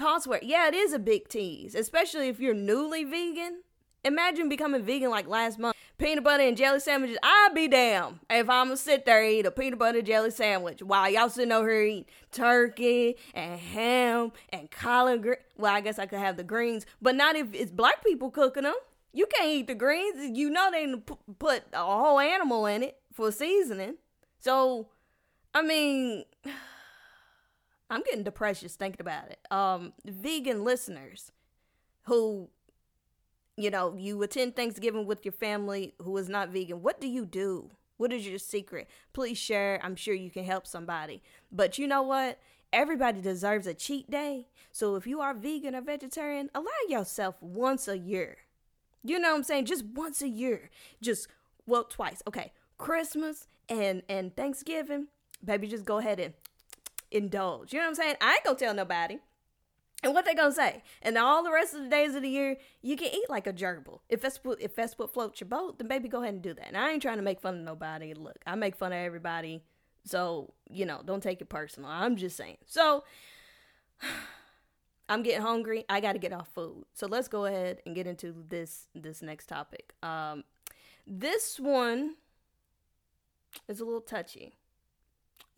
Cosworth, 0.00 0.40
yeah, 0.42 0.66
it 0.66 0.74
is 0.74 0.94
a 0.94 0.98
big 0.98 1.28
tease, 1.28 1.74
especially 1.74 2.28
if 2.28 2.40
you're 2.40 2.54
newly 2.54 3.04
vegan. 3.04 3.60
Imagine 4.02 4.48
becoming 4.48 4.82
vegan 4.82 5.10
like 5.10 5.28
last 5.28 5.58
month. 5.58 5.76
Peanut 5.98 6.24
butter 6.24 6.42
and 6.42 6.56
jelly 6.56 6.80
sandwiches. 6.80 7.18
I'd 7.22 7.50
be 7.54 7.68
damn 7.68 8.20
if 8.30 8.48
I'm 8.48 8.68
gonna 8.68 8.78
sit 8.78 9.04
there 9.04 9.22
and 9.22 9.30
eat 9.30 9.44
a 9.44 9.50
peanut 9.50 9.78
butter 9.78 10.00
jelly 10.00 10.30
sandwich 10.30 10.82
while 10.82 11.10
y'all 11.10 11.28
sitting 11.28 11.52
over 11.52 11.68
here 11.68 11.82
eating 11.82 12.06
turkey 12.32 13.16
and 13.34 13.60
ham 13.60 14.32
and 14.48 14.70
collard. 14.70 15.36
Well, 15.58 15.74
I 15.74 15.82
guess 15.82 15.98
I 15.98 16.06
could 16.06 16.18
have 16.18 16.38
the 16.38 16.44
greens, 16.44 16.86
but 17.02 17.14
not 17.14 17.36
if 17.36 17.48
it's 17.52 17.70
black 17.70 18.02
people 18.02 18.30
cooking 18.30 18.62
them. 18.62 18.76
You 19.12 19.26
can't 19.26 19.50
eat 19.50 19.66
the 19.66 19.74
greens. 19.74 20.38
You 20.38 20.48
know 20.48 20.70
they 20.70 20.94
put 21.38 21.64
a 21.74 21.84
whole 21.84 22.18
animal 22.18 22.64
in 22.64 22.82
it 22.84 22.96
for 23.12 23.30
seasoning. 23.30 23.96
So, 24.38 24.88
I 25.52 25.60
mean. 25.60 26.24
I'm 27.90 28.02
getting 28.02 28.22
depressed 28.22 28.62
just 28.62 28.78
thinking 28.78 29.00
about 29.00 29.30
it. 29.30 29.38
Um, 29.50 29.92
vegan 30.04 30.64
listeners 30.64 31.32
who, 32.04 32.48
you 33.56 33.70
know, 33.70 33.94
you 33.96 34.22
attend 34.22 34.56
Thanksgiving 34.56 35.06
with 35.06 35.24
your 35.24 35.32
family 35.32 35.94
who 36.00 36.16
is 36.16 36.28
not 36.28 36.50
vegan, 36.50 36.82
what 36.82 37.00
do 37.00 37.08
you 37.08 37.26
do? 37.26 37.70
What 37.96 38.12
is 38.12 38.26
your 38.26 38.38
secret? 38.38 38.88
Please 39.12 39.36
share. 39.36 39.78
I'm 39.82 39.96
sure 39.96 40.14
you 40.14 40.30
can 40.30 40.44
help 40.44 40.66
somebody. 40.66 41.22
But 41.52 41.78
you 41.78 41.86
know 41.86 42.02
what? 42.02 42.38
Everybody 42.72 43.20
deserves 43.20 43.66
a 43.66 43.74
cheat 43.74 44.10
day. 44.10 44.46
So 44.72 44.94
if 44.94 45.06
you 45.06 45.20
are 45.20 45.34
vegan 45.34 45.74
or 45.74 45.82
vegetarian, 45.82 46.48
allow 46.54 46.70
yourself 46.88 47.34
once 47.42 47.88
a 47.88 47.98
year. 47.98 48.38
You 49.02 49.18
know 49.18 49.30
what 49.30 49.38
I'm 49.38 49.42
saying? 49.42 49.66
Just 49.66 49.84
once 49.84 50.22
a 50.22 50.28
year. 50.28 50.70
Just 51.02 51.28
well, 51.66 51.84
twice. 51.84 52.22
Okay. 52.26 52.52
Christmas 52.78 53.46
and 53.68 54.02
and 54.08 54.34
Thanksgiving, 54.34 55.08
baby, 55.44 55.66
just 55.68 55.84
go 55.84 55.98
ahead 55.98 56.18
and 56.18 56.32
indulge. 57.10 57.72
You 57.72 57.78
know 57.80 57.86
what 57.86 57.90
I'm 57.90 57.94
saying? 57.94 58.16
I 58.20 58.34
ain't 58.34 58.44
gonna 58.44 58.58
tell 58.58 58.74
nobody. 58.74 59.18
And 60.02 60.14
what 60.14 60.24
they 60.24 60.34
gonna 60.34 60.52
say? 60.52 60.82
And 61.02 61.18
all 61.18 61.42
the 61.42 61.52
rest 61.52 61.74
of 61.74 61.82
the 61.82 61.88
days 61.88 62.14
of 62.14 62.22
the 62.22 62.28
year, 62.28 62.56
you 62.80 62.96
can 62.96 63.08
eat 63.08 63.28
like 63.28 63.46
a 63.46 63.52
gerbil. 63.52 64.00
If 64.08 64.22
that's 64.22 64.42
what 64.42 64.60
if 64.60 64.74
that's 64.74 64.98
what 64.98 65.12
floats 65.12 65.40
your 65.40 65.48
boat, 65.48 65.78
then 65.78 65.88
baby, 65.88 66.08
go 66.08 66.22
ahead 66.22 66.34
and 66.34 66.42
do 66.42 66.54
that. 66.54 66.68
And 66.68 66.76
I 66.76 66.90
ain't 66.90 67.02
trying 67.02 67.18
to 67.18 67.22
make 67.22 67.40
fun 67.40 67.54
of 67.56 67.60
nobody. 67.60 68.14
Look, 68.14 68.38
I 68.46 68.54
make 68.54 68.76
fun 68.76 68.92
of 68.92 68.98
everybody, 68.98 69.62
so 70.04 70.54
you 70.70 70.86
know, 70.86 71.02
don't 71.04 71.22
take 71.22 71.40
it 71.42 71.48
personal. 71.48 71.90
I'm 71.90 72.16
just 72.16 72.36
saying. 72.36 72.58
So 72.66 73.04
I'm 75.08 75.22
getting 75.22 75.42
hungry. 75.42 75.84
I 75.88 76.00
got 76.00 76.12
to 76.12 76.18
get 76.18 76.32
off 76.32 76.48
food. 76.54 76.84
So 76.94 77.06
let's 77.06 77.28
go 77.28 77.44
ahead 77.44 77.82
and 77.84 77.94
get 77.94 78.06
into 78.06 78.34
this 78.48 78.86
this 78.94 79.20
next 79.20 79.48
topic. 79.48 79.92
Um, 80.02 80.44
this 81.06 81.60
one 81.60 82.14
is 83.68 83.80
a 83.80 83.84
little 83.84 84.00
touchy 84.00 84.54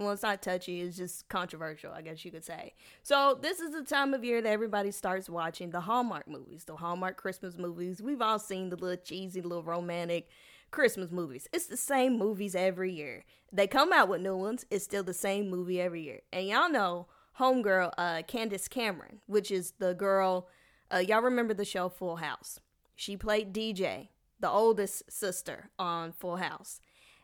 well, 0.05 0.13
it's 0.13 0.23
not 0.23 0.43
touchy, 0.43 0.81
it's 0.81 0.97
just 0.97 1.29
controversial, 1.29 1.93
I 1.93 2.03
guess 2.03 2.25
you 2.25 2.31
could 2.31 2.45
say. 2.45 2.75
So, 3.03 3.39
this 3.41 3.61
is 3.61 3.73
the 3.73 3.83
time 3.83 4.15
of 4.15 4.25
year 4.25 4.41
that 4.43 4.49
everybody 4.49 4.91
starts 4.91 5.29
watching 5.29 5.71
the 5.71 5.81
Hallmark 5.81 6.29
movies, 6.29 6.65
the 6.65 6.77
Hallmark 6.77 7.17
Christmas 7.17 7.57
movies. 7.57 8.03
We've 8.03 8.23
all 8.23 8.39
seen 8.39 8.71
the 8.71 8.77
little 8.77 9.03
cheesy, 9.03 9.41
little 9.41 9.63
romantic 9.63 10.29
Christmas 10.71 11.11
movies. 11.11 11.49
It's 11.53 11.67
the 11.67 11.77
same 11.77 12.19
movies 12.19 12.55
every 12.55 12.93
year. 12.93 13.25
They 13.53 13.67
come 13.67 13.93
out 13.93 14.09
with 14.09 14.21
new 14.21 14.37
ones, 14.37 14.67
it's 14.71 14.85
still 14.85 15.05
the 15.05 15.15
same 15.15 15.51
movie 15.51 15.81
every 15.81 16.03
year. 16.03 16.21
And 16.33 16.47
y'all 16.47 16.71
know 16.71 17.07
homegirl, 17.39 17.93
uh, 17.99 18.23
Candace 18.27 18.69
Cameron, 18.69 19.21
which 19.27 19.51
is 19.51 19.73
the 19.79 19.95
girl, 19.95 20.49
uh, 20.93 20.99
y'all 20.99 21.23
remember 21.23 21.55
the 21.55 21.65
show 21.65 21.89
Full 21.89 22.17
House. 22.17 22.61
She 22.97 23.17
played 23.17 23.53
DJ, 23.53 24.09
the 24.41 24.51
oldest 24.51 25.11
sister 25.11 25.71
on 25.79 26.13
Full 26.13 26.37
House. 26.37 26.81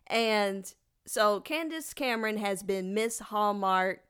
And 0.07 0.73
so 1.09 1.41
Candace 1.41 1.95
Cameron 1.95 2.37
has 2.37 2.63
been 2.63 2.95
Miss 2.95 3.19
Hallmark 3.19 4.01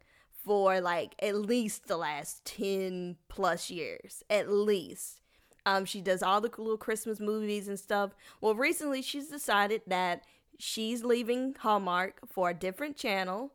for 0.45 0.81
like 0.81 1.15
at 1.21 1.37
least 1.37 1.87
the 1.87 1.97
last 1.97 2.45
10 2.45 3.17
plus 3.29 3.71
years, 3.71 4.23
at 4.29 4.51
least. 4.51 5.21
Um, 5.67 5.85
she 5.85 6.01
does 6.01 6.23
all 6.23 6.41
the 6.41 6.49
cool 6.49 6.65
little 6.65 6.79
Christmas 6.79 7.21
movies 7.21 7.69
and 7.69 7.79
stuff. 7.79 8.13
Well, 8.41 8.55
recently 8.55 9.03
she's 9.03 9.29
decided 9.29 9.83
that 9.87 10.23
she's 10.59 11.05
leaving 11.05 11.55
Hallmark 11.59 12.21
for 12.27 12.51
a 12.51 12.55
different 12.55 12.97
channel. 12.97 13.53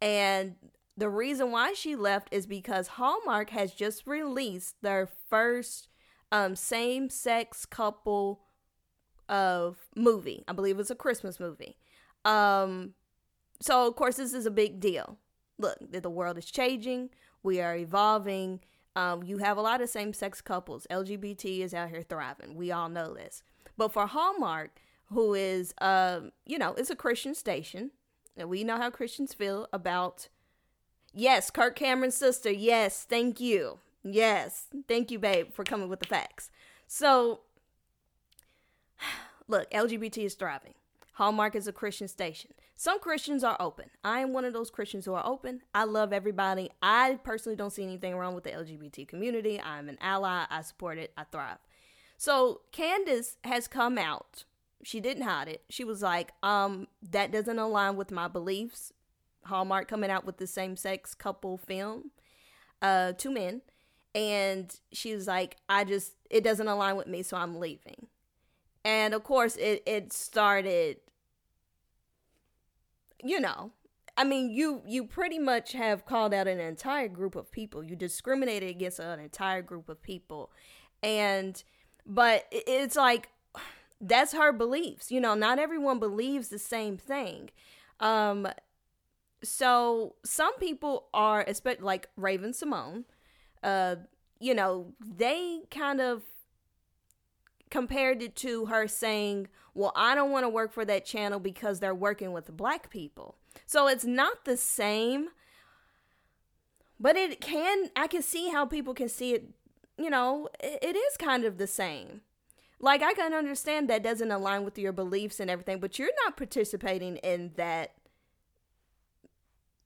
And 0.00 0.56
the 0.96 1.08
reason 1.08 1.52
why 1.52 1.74
she 1.74 1.94
left 1.94 2.28
is 2.32 2.46
because 2.46 2.88
Hallmark 2.88 3.50
has 3.50 3.72
just 3.72 4.06
released 4.06 4.76
their 4.82 5.08
first 5.28 5.88
um, 6.32 6.56
same 6.56 7.10
sex 7.10 7.66
couple 7.66 8.40
of 9.28 9.76
movie. 9.94 10.44
I 10.48 10.52
believe 10.52 10.78
it's 10.78 10.90
a 10.90 10.94
Christmas 10.94 11.38
movie. 11.38 11.76
Um, 12.24 12.94
so 13.60 13.86
of 13.86 13.96
course 13.96 14.16
this 14.16 14.32
is 14.32 14.46
a 14.46 14.50
big 14.50 14.80
deal. 14.80 15.18
Look, 15.58 15.78
the 15.90 16.10
world 16.10 16.38
is 16.38 16.46
changing. 16.46 17.10
We 17.42 17.60
are 17.60 17.76
evolving. 17.76 18.60
Um, 18.94 19.22
you 19.22 19.38
have 19.38 19.56
a 19.56 19.62
lot 19.62 19.80
of 19.80 19.88
same-sex 19.88 20.40
couples. 20.40 20.86
LGBT 20.90 21.60
is 21.60 21.72
out 21.72 21.90
here 21.90 22.02
thriving. 22.02 22.56
We 22.56 22.70
all 22.70 22.88
know 22.88 23.14
this. 23.14 23.42
But 23.76 23.92
for 23.92 24.06
Hallmark, 24.06 24.80
who 25.06 25.34
is, 25.34 25.74
um, 25.80 26.32
you 26.46 26.58
know, 26.58 26.74
it's 26.74 26.90
a 26.90 26.96
Christian 26.96 27.34
station, 27.34 27.90
and 28.36 28.48
we 28.48 28.64
know 28.64 28.76
how 28.76 28.90
Christians 28.90 29.34
feel 29.34 29.68
about. 29.72 30.28
Yes, 31.14 31.50
Kirk 31.50 31.76
Cameron's 31.76 32.16
sister. 32.16 32.50
Yes, 32.50 33.04
thank 33.08 33.40
you. 33.40 33.78
Yes, 34.02 34.66
thank 34.88 35.10
you, 35.10 35.18
babe, 35.18 35.52
for 35.52 35.64
coming 35.64 35.88
with 35.88 36.00
the 36.00 36.06
facts. 36.06 36.50
So, 36.86 37.40
look, 39.48 39.70
LGBT 39.70 40.24
is 40.24 40.34
thriving. 40.34 40.74
Hallmark 41.22 41.54
is 41.54 41.68
a 41.68 41.72
Christian 41.72 42.08
station. 42.08 42.50
Some 42.74 42.98
Christians 42.98 43.44
are 43.44 43.56
open. 43.60 43.90
I 44.02 44.18
am 44.18 44.32
one 44.32 44.44
of 44.44 44.52
those 44.52 44.72
Christians 44.72 45.04
who 45.04 45.14
are 45.14 45.24
open. 45.24 45.62
I 45.72 45.84
love 45.84 46.12
everybody. 46.12 46.68
I 46.82 47.20
personally 47.22 47.54
don't 47.54 47.70
see 47.70 47.84
anything 47.84 48.16
wrong 48.16 48.34
with 48.34 48.42
the 48.42 48.50
LGBT 48.50 49.06
community. 49.06 49.60
I'm 49.60 49.88
an 49.88 49.98
ally. 50.00 50.46
I 50.50 50.62
support 50.62 50.98
it. 50.98 51.12
I 51.16 51.22
thrive. 51.22 51.58
So 52.18 52.62
Candace 52.72 53.36
has 53.44 53.68
come 53.68 53.98
out. 53.98 54.42
She 54.82 54.98
didn't 54.98 55.22
hide 55.22 55.46
it. 55.46 55.62
She 55.70 55.84
was 55.84 56.02
like, 56.02 56.32
um, 56.42 56.88
that 57.08 57.30
doesn't 57.30 57.56
align 57.56 57.94
with 57.94 58.10
my 58.10 58.26
beliefs. 58.26 58.92
Hallmark 59.44 59.86
coming 59.86 60.10
out 60.10 60.26
with 60.26 60.38
the 60.38 60.48
same 60.48 60.76
sex 60.76 61.14
couple 61.14 61.56
film, 61.56 62.10
uh, 62.82 63.12
two 63.12 63.30
men. 63.30 63.62
And 64.12 64.76
she 64.90 65.14
was 65.14 65.28
like, 65.28 65.58
I 65.68 65.84
just, 65.84 66.14
it 66.30 66.42
doesn't 66.42 66.66
align 66.66 66.96
with 66.96 67.06
me, 67.06 67.22
so 67.22 67.36
I'm 67.36 67.60
leaving. 67.60 68.08
And 68.84 69.14
of 69.14 69.22
course, 69.22 69.54
it, 69.54 69.84
it 69.86 70.12
started, 70.12 70.96
you 73.22 73.40
know, 73.40 73.72
I 74.16 74.24
mean, 74.24 74.50
you 74.50 74.82
you 74.86 75.04
pretty 75.04 75.38
much 75.38 75.72
have 75.72 76.04
called 76.04 76.34
out 76.34 76.46
an 76.46 76.60
entire 76.60 77.08
group 77.08 77.34
of 77.34 77.50
people. 77.50 77.82
You 77.82 77.96
discriminated 77.96 78.70
against 78.70 78.98
an 78.98 79.20
entire 79.20 79.62
group 79.62 79.88
of 79.88 80.02
people, 80.02 80.50
and 81.02 81.62
but 82.06 82.44
it's 82.50 82.96
like 82.96 83.30
that's 84.00 84.32
her 84.32 84.52
beliefs. 84.52 85.10
You 85.10 85.20
know, 85.20 85.34
not 85.34 85.58
everyone 85.58 85.98
believes 85.98 86.48
the 86.48 86.58
same 86.58 86.96
thing. 86.96 87.50
Um, 88.00 88.48
so 89.42 90.16
some 90.24 90.56
people 90.58 91.08
are, 91.14 91.42
especially 91.46 91.84
like 91.84 92.08
Raven-Symoné. 92.16 93.04
Uh, 93.62 93.96
you 94.40 94.54
know, 94.54 94.92
they 95.00 95.60
kind 95.70 96.00
of 96.00 96.22
compared 97.72 98.20
it 98.22 98.36
to 98.36 98.66
her 98.66 98.86
saying, 98.86 99.48
Well, 99.74 99.92
I 99.96 100.14
don't 100.14 100.30
want 100.30 100.44
to 100.44 100.48
work 100.48 100.72
for 100.72 100.84
that 100.84 101.06
channel 101.06 101.40
because 101.40 101.80
they're 101.80 101.94
working 101.94 102.32
with 102.32 102.54
black 102.54 102.90
people. 102.90 103.36
So 103.64 103.88
it's 103.88 104.04
not 104.04 104.44
the 104.44 104.58
same, 104.58 105.28
but 107.00 107.16
it 107.16 107.40
can, 107.40 107.90
I 107.96 108.06
can 108.06 108.22
see 108.22 108.50
how 108.50 108.66
people 108.66 108.92
can 108.92 109.08
see 109.08 109.32
it, 109.32 109.48
you 109.96 110.10
know, 110.10 110.48
it 110.60 110.94
is 110.94 111.16
kind 111.16 111.44
of 111.44 111.56
the 111.56 111.66
same. 111.66 112.20
Like, 112.78 113.02
I 113.02 113.14
can 113.14 113.32
understand 113.32 113.88
that 113.88 114.02
doesn't 114.02 114.30
align 114.30 114.64
with 114.64 114.76
your 114.76 114.92
beliefs 114.92 115.40
and 115.40 115.50
everything, 115.50 115.80
but 115.80 115.98
you're 115.98 116.10
not 116.24 116.36
participating 116.36 117.16
in 117.16 117.52
that 117.56 117.92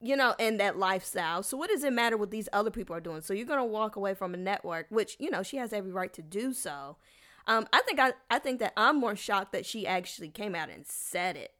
you 0.03 0.15
know, 0.15 0.35
in 0.39 0.59
that 0.59 0.79
lifestyle. 0.79 1.43
So 1.43 1.57
what 1.57 1.71
does 1.71 1.83
it 1.83 1.93
matter 1.93 2.19
what 2.19 2.31
these 2.31 2.51
other 2.53 2.71
people 2.71 2.95
are 2.95 3.01
doing? 3.01 3.23
So 3.23 3.33
you're 3.33 3.47
gonna 3.47 3.65
walk 3.65 3.97
away 3.97 4.13
from 4.13 4.35
a 4.35 4.37
network, 4.37 4.87
which 4.91 5.17
you 5.19 5.31
know 5.31 5.43
she 5.43 5.57
has 5.57 5.73
every 5.73 5.91
right 5.91 6.13
to 6.13 6.23
do 6.23 6.53
so, 6.53 6.99
um, 7.47 7.67
I 7.73 7.83
think 7.83 8.01
I, 8.01 8.13
I 8.31 8.39
think 8.39 8.61
that 8.61 8.73
I'm 8.77 8.99
more 8.99 9.17
shocked 9.17 9.53
that 9.53 9.67
she 9.67 9.87
actually 9.87 10.29
came 10.29 10.55
out 10.55 10.71
and 10.71 10.87
said 10.87 11.37
it. 11.37 11.53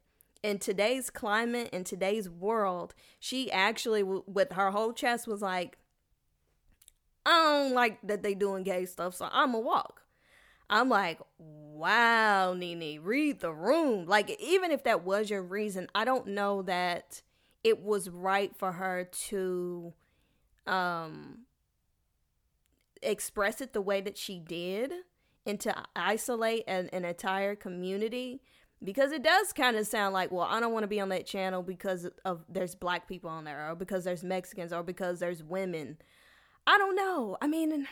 In 0.43 0.59
today's 0.59 1.09
climate, 1.09 1.69
in 1.73 1.83
today's 1.83 2.29
world, 2.29 2.93
she 3.19 3.51
actually, 3.51 4.03
with 4.03 4.53
her 4.53 4.71
whole 4.71 4.93
chest, 4.93 5.27
was 5.27 5.41
like, 5.41 5.77
I 7.25 7.31
don't 7.43 7.73
like 7.73 7.99
that 8.03 8.23
they 8.23 8.33
doing 8.33 8.63
gay 8.63 8.85
stuff, 8.85 9.15
so 9.15 9.27
I'm 9.31 9.53
a 9.53 9.59
walk. 9.59 10.03
I'm 10.69 10.89
like, 10.89 11.19
wow, 11.39 12.53
Nene, 12.53 13.01
read 13.01 13.39
the 13.39 13.53
room. 13.53 14.05
Like, 14.05 14.37
even 14.39 14.71
if 14.71 14.83
that 14.83 15.03
was 15.03 15.29
your 15.29 15.41
reason, 15.41 15.87
I 15.95 16.05
don't 16.05 16.27
know 16.27 16.61
that 16.63 17.21
it 17.63 17.81
was 17.81 18.09
right 18.09 18.55
for 18.55 18.73
her 18.73 19.09
to 19.29 19.93
um 20.65 21.39
express 23.01 23.61
it 23.61 23.73
the 23.73 23.81
way 23.81 24.01
that 24.01 24.17
she 24.17 24.39
did 24.39 24.91
and 25.47 25.59
to 25.61 25.73
isolate 25.95 26.63
an, 26.67 26.89
an 26.93 27.05
entire 27.05 27.55
community 27.55 28.41
because 28.83 29.11
it 29.11 29.23
does 29.23 29.53
kind 29.53 29.75
of 29.75 29.87
sound 29.87 30.13
like 30.13 30.31
well 30.31 30.47
i 30.49 30.59
don't 30.59 30.73
want 30.73 30.83
to 30.83 30.87
be 30.87 30.99
on 30.99 31.09
that 31.09 31.25
channel 31.25 31.63
because 31.63 32.07
of 32.25 32.43
there's 32.49 32.75
black 32.75 33.07
people 33.07 33.29
on 33.29 33.43
there 33.45 33.71
or 33.71 33.75
because 33.75 34.03
there's 34.03 34.23
mexicans 34.23 34.71
or 34.71 34.83
because 34.83 35.19
there's 35.19 35.43
women. 35.43 35.97
I 36.69 36.77
don't 36.77 36.95
know. 36.95 37.37
I 37.41 37.47
mean 37.47 37.87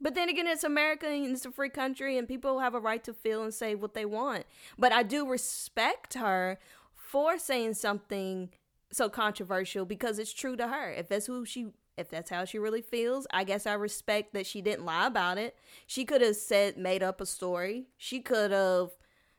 but 0.00 0.14
then 0.14 0.30
again 0.30 0.46
it's 0.46 0.64
america 0.64 1.06
and 1.06 1.26
it's 1.26 1.44
a 1.44 1.52
free 1.52 1.68
country 1.68 2.16
and 2.16 2.26
people 2.26 2.60
have 2.60 2.74
a 2.74 2.80
right 2.80 3.04
to 3.04 3.12
feel 3.12 3.42
and 3.42 3.54
say 3.54 3.74
what 3.74 3.94
they 3.94 4.06
want. 4.06 4.44
But 4.78 4.92
i 4.92 5.02
do 5.02 5.28
respect 5.28 6.14
her 6.14 6.58
for 6.94 7.38
saying 7.38 7.74
something 7.74 8.50
so 8.92 9.08
controversial 9.08 9.84
because 9.84 10.18
it's 10.18 10.32
true 10.32 10.56
to 10.56 10.68
her. 10.68 10.90
If 10.90 11.08
that's 11.08 11.26
who 11.26 11.44
she 11.44 11.68
if 12.00 12.08
that's 12.08 12.30
how 12.30 12.44
she 12.44 12.58
really 12.58 12.82
feels, 12.82 13.26
I 13.30 13.44
guess 13.44 13.66
I 13.66 13.74
respect 13.74 14.32
that 14.34 14.46
she 14.46 14.60
didn't 14.60 14.84
lie 14.84 15.06
about 15.06 15.38
it. 15.38 15.56
She 15.86 16.04
could 16.04 16.22
have 16.22 16.36
said, 16.36 16.76
made 16.76 17.02
up 17.02 17.20
a 17.20 17.26
story. 17.26 17.86
She 17.96 18.20
could 18.20 18.50
have, 18.50 18.90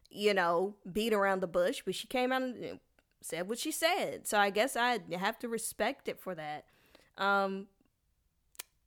you 0.10 0.34
know, 0.34 0.75
beat 0.91 1.13
around 1.13 1.41
the 1.41 1.48
bush, 1.48 1.82
but 1.84 1.96
she 1.96 2.08
came 2.08 2.32
out 2.32 2.44
and 2.44 2.80
said 3.22 3.50
what 3.50 3.60
she 3.60 3.72
said. 3.72 4.27
So 4.27 4.38
I 4.38 4.50
guess 4.50 4.75
I 4.75 5.00
have 5.18 5.39
to 5.39 5.48
respect 5.48 6.08
it 6.08 6.20
for 6.20 6.36
that. 6.36 6.65
Um, 7.18 7.68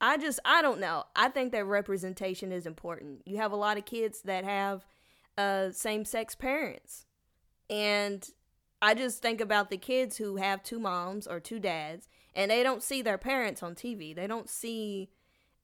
I 0.01 0.17
just, 0.17 0.39
I 0.43 0.61
don't 0.61 0.79
know. 0.79 1.05
I 1.15 1.29
think 1.29 1.51
that 1.51 1.65
representation 1.65 2.51
is 2.51 2.65
important. 2.65 3.21
You 3.25 3.37
have 3.37 3.51
a 3.51 3.57
lot 3.57 3.77
of 3.77 3.85
kids 3.85 4.21
that 4.23 4.43
have 4.43 4.85
uh, 5.37 5.71
same 5.71 6.05
sex 6.05 6.35
parents. 6.35 7.05
And 7.69 8.27
I 8.81 8.93
just 8.93 9.21
think 9.21 9.41
about 9.41 9.69
the 9.69 9.77
kids 9.77 10.17
who 10.17 10.35
have 10.35 10.63
two 10.63 10.79
moms 10.79 11.27
or 11.27 11.39
two 11.39 11.59
dads 11.59 12.07
and 12.35 12.51
they 12.51 12.63
don't 12.63 12.83
see 12.83 13.01
their 13.01 13.17
parents 13.17 13.63
on 13.63 13.75
TV. 13.75 14.15
They 14.15 14.27
don't 14.27 14.49
see 14.49 15.09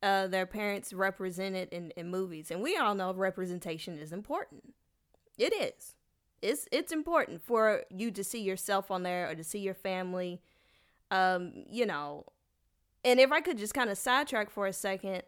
uh, 0.02 0.28
their 0.28 0.46
parents 0.46 0.94
represented 0.94 1.70
in, 1.70 1.92
in 1.92 2.10
movies. 2.10 2.50
And 2.50 2.62
we 2.62 2.78
all 2.78 2.96
know 2.96 3.14
representation 3.14 3.98
is 3.98 4.12
important. 4.12 4.74
It 5.38 5.54
is. 5.54 5.96
It's 6.42 6.68
it's 6.72 6.92
important 6.92 7.42
for 7.44 7.84
you 7.92 8.10
to 8.12 8.24
see 8.24 8.42
yourself 8.42 8.90
on 8.90 9.04
there 9.04 9.30
or 9.30 9.36
to 9.36 9.44
see 9.44 9.60
your 9.60 9.76
family. 9.76 10.42
Um, 11.12 11.66
you 11.70 11.86
know. 11.86 12.26
And 13.04 13.20
if 13.20 13.32
I 13.32 13.42
could 13.42 13.58
just 13.58 13.74
kind 13.74 13.90
of 13.90 13.98
sidetrack 13.98 14.50
for 14.50 14.68
a 14.68 14.74
second, 14.74 15.24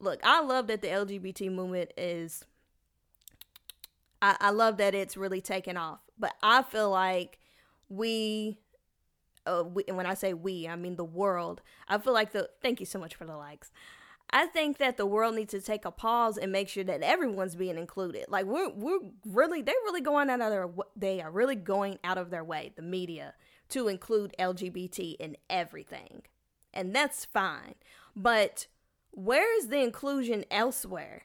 look, 0.00 0.20
I 0.24 0.40
love 0.40 0.66
that 0.66 0.82
the 0.82 0.88
LGBT 0.88 1.52
movement 1.52 1.92
is 1.96 2.44
I, 4.20 4.36
I 4.40 4.50
love 4.50 4.76
that 4.78 4.94
it's 4.94 5.16
really 5.16 5.40
taken 5.40 5.76
off. 5.76 6.00
But 6.18 6.34
I 6.42 6.62
feel 6.62 6.90
like 6.90 7.38
we 7.88 8.58
uh, 9.46 9.64
we, 9.66 9.84
and 9.88 9.96
when 9.96 10.06
I 10.06 10.14
say 10.14 10.34
we, 10.34 10.68
I 10.68 10.76
mean 10.76 10.96
the 10.96 11.04
world. 11.04 11.62
I 11.88 11.98
feel 11.98 12.12
like 12.12 12.32
the 12.32 12.48
thank 12.60 12.80
you 12.80 12.86
so 12.86 12.98
much 12.98 13.14
for 13.14 13.24
the 13.24 13.36
likes. 13.36 13.70
I 14.34 14.46
think 14.46 14.78
that 14.78 14.96
the 14.96 15.04
world 15.04 15.34
needs 15.34 15.50
to 15.50 15.60
take 15.60 15.84
a 15.84 15.90
pause 15.90 16.38
and 16.38 16.50
make 16.50 16.68
sure 16.68 16.84
that 16.84 17.02
everyone's 17.02 17.54
being 17.54 17.76
included. 17.76 18.26
Like 18.28 18.46
we're 18.46 18.70
we're 18.70 19.00
really 19.26 19.60
they're 19.60 19.74
really 19.84 20.00
going 20.00 20.30
out 20.30 20.40
of 20.40 20.50
their 20.50 20.68
they 20.96 21.20
are 21.20 21.30
really 21.30 21.56
going 21.56 21.98
out 22.02 22.18
of 22.18 22.30
their 22.30 22.44
way, 22.44 22.72
the 22.74 22.82
media, 22.82 23.34
to 23.70 23.88
include 23.88 24.34
LGBT 24.38 25.16
in 25.16 25.36
everything. 25.50 26.22
And 26.72 26.94
that's 26.94 27.26
fine. 27.26 27.74
But 28.16 28.66
where 29.10 29.58
is 29.58 29.68
the 29.68 29.82
inclusion 29.82 30.44
elsewhere? 30.50 31.24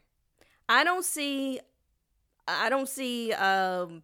I 0.67 0.83
don't 0.83 1.05
see 1.05 1.61
I 2.45 2.69
don't 2.69 2.89
see 2.89 3.31
um 3.33 4.03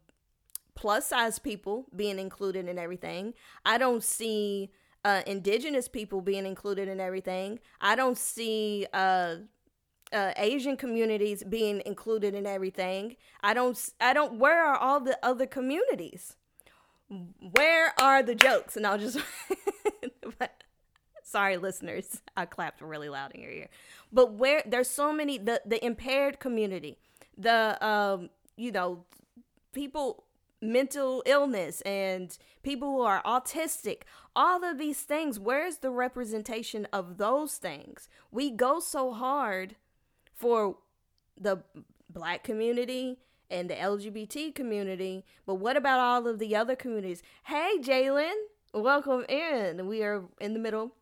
plus 0.75 1.08
size 1.08 1.39
people 1.39 1.86
being 1.96 2.20
included 2.20 2.68
in 2.68 2.77
everything. 2.77 3.34
I 3.65 3.77
don't 3.77 4.03
see 4.03 4.72
uh, 5.06 5.22
indigenous 5.27 5.88
people 5.88 6.22
being 6.22 6.46
included 6.46 6.88
in 6.88 7.00
everything. 7.00 7.60
I 7.82 7.96
don't 7.96 8.18
see 8.18 8.88
uh, 8.94 9.36
uh, 10.12 10.32
Asian 10.38 10.77
communities 10.77 11.44
being 11.44 11.82
included 11.86 12.36
in 12.36 12.46
everything. 12.46 13.15
I 13.42 13.53
don't. 13.53 13.77
I 14.00 14.13
don't. 14.13 14.39
Where 14.39 14.65
are 14.65 14.77
all 14.77 15.00
the 15.00 15.18
other 15.24 15.46
communities? 15.46 16.36
Where 17.39 17.94
are 18.00 18.24
the 18.24 18.36
jokes? 18.36 18.77
And 18.77 18.88
I'll 18.88 18.98
just. 18.98 19.18
sorry, 21.24 21.58
listeners. 21.58 22.22
I 22.38 22.46
clapped 22.46 22.82
really 22.82 23.10
loud 23.10 23.32
in 23.34 23.42
your 23.42 23.51
ear. 23.51 23.70
But 24.12 24.34
where 24.34 24.62
there's 24.65 24.89
so 24.89 25.12
many 25.12 25.38
the 25.38 25.62
the 25.65 25.84
impaired 25.84 26.39
community, 26.39 26.98
the 27.38 27.84
um 27.86 28.30
you 28.56 28.72
know 28.72 29.03
people 29.74 30.24
mental 30.63 31.22
illness 31.25 31.82
and 31.82 32.38
people 32.63 32.89
who 32.89 33.01
are 33.01 33.22
autistic, 33.24 34.03
all 34.36 34.63
of 34.63 34.77
these 34.77 35.01
things. 35.01 35.39
Where's 35.39 35.77
the 35.77 35.91
representation 35.91 36.88
of 36.93 37.17
those 37.17 37.58
things? 37.58 38.08
We 38.32 38.50
go 38.50 38.79
so 38.79 39.12
hard 39.12 39.75
for 40.34 40.77
the 41.39 41.58
black 42.10 42.43
community 42.43 43.20
and 43.51 43.70
the 43.70 43.75
LGBT 43.75 44.55
community, 44.55 45.25
but 45.46 45.55
what 45.55 45.77
about 45.77 46.00
all 46.00 46.27
of 46.27 46.39
the 46.39 46.55
other 46.55 46.75
communities? 46.75 47.22
Hey, 47.43 47.77
Jalen, 47.79 48.34
welcome 48.74 49.25
in. 49.27 49.86
We 49.86 50.01
are 50.03 50.24
in 50.39 50.53
the 50.53 50.60
middle 50.60 50.93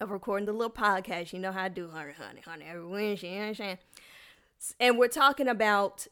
of 0.00 0.10
recording 0.10 0.46
the 0.46 0.52
little 0.52 0.72
podcast. 0.72 1.32
You 1.32 1.38
know 1.38 1.52
how 1.52 1.64
I 1.64 1.68
do, 1.68 1.90
honey, 1.90 2.14
honey, 2.18 2.40
honey, 2.44 2.64
every 2.68 2.86
Wednesday, 2.86 3.28
you 3.28 3.34
know 3.34 3.40
what 3.42 3.48
I'm 3.48 3.54
saying? 3.54 3.78
And 4.80 4.98
we're 4.98 5.08
talking 5.08 5.48
about 5.48 6.06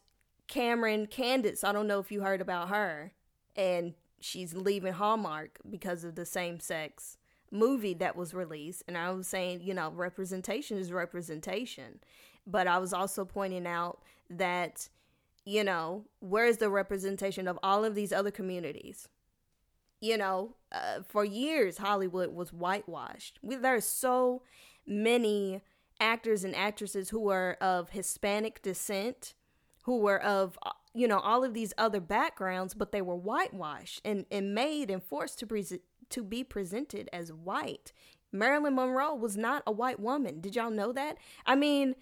Cameron 0.48 1.06
Candace, 1.06 1.62
I 1.62 1.72
don't 1.72 1.86
know 1.86 2.00
if 2.00 2.10
you 2.10 2.22
heard 2.22 2.40
about 2.40 2.70
her, 2.70 3.12
and 3.54 3.94
she's 4.20 4.54
leaving 4.54 4.94
Hallmark 4.94 5.58
because 5.68 6.04
of 6.04 6.14
the 6.14 6.26
same 6.26 6.58
sex 6.58 7.18
movie 7.50 7.94
that 7.94 8.16
was 8.16 8.34
released. 8.34 8.82
And 8.88 8.96
I 8.96 9.10
was 9.12 9.26
saying, 9.26 9.60
you 9.62 9.74
know, 9.74 9.90
representation 9.90 10.78
is 10.78 10.92
representation. 10.92 12.00
But 12.46 12.66
I 12.66 12.78
was 12.78 12.92
also 12.92 13.24
pointing 13.24 13.66
out 13.66 14.02
that, 14.30 14.88
you 15.44 15.64
know, 15.64 16.04
where's 16.20 16.56
the 16.58 16.70
representation 16.70 17.46
of 17.46 17.58
all 17.62 17.84
of 17.84 17.94
these 17.94 18.12
other 18.12 18.30
communities? 18.30 19.08
You 20.00 20.16
know, 20.16 20.54
uh, 20.72 21.00
for 21.06 21.24
years, 21.24 21.78
Hollywood 21.78 22.32
was 22.32 22.52
whitewashed. 22.52 23.38
We, 23.42 23.56
there 23.56 23.74
are 23.74 23.80
so 23.80 24.42
many 24.86 25.60
actors 26.00 26.44
and 26.44 26.54
actresses 26.54 27.10
who 27.10 27.28
are 27.30 27.56
of 27.60 27.90
Hispanic 27.90 28.62
descent 28.62 29.34
who 29.82 29.98
were 29.98 30.22
of 30.22 30.58
uh, 30.62 30.70
you 30.94 31.08
know 31.08 31.18
all 31.18 31.44
of 31.44 31.54
these 31.54 31.72
other 31.78 32.00
backgrounds 32.00 32.74
but 32.74 32.92
they 32.92 33.02
were 33.02 33.16
whitewashed 33.16 34.00
and, 34.04 34.26
and 34.30 34.54
made 34.54 34.90
and 34.90 35.02
forced 35.02 35.38
to 35.38 35.46
present 35.46 35.82
to 36.10 36.22
be 36.22 36.42
presented 36.42 37.08
as 37.12 37.32
white. 37.32 37.92
Marilyn 38.32 38.74
monroe 38.74 39.14
was 39.14 39.36
not 39.36 39.62
a 39.66 39.72
white 39.72 40.00
woman. 40.00 40.40
Did 40.40 40.56
y'all 40.56 40.70
know 40.70 40.92
that? 40.92 41.16
I 41.46 41.54
mean 41.54 41.94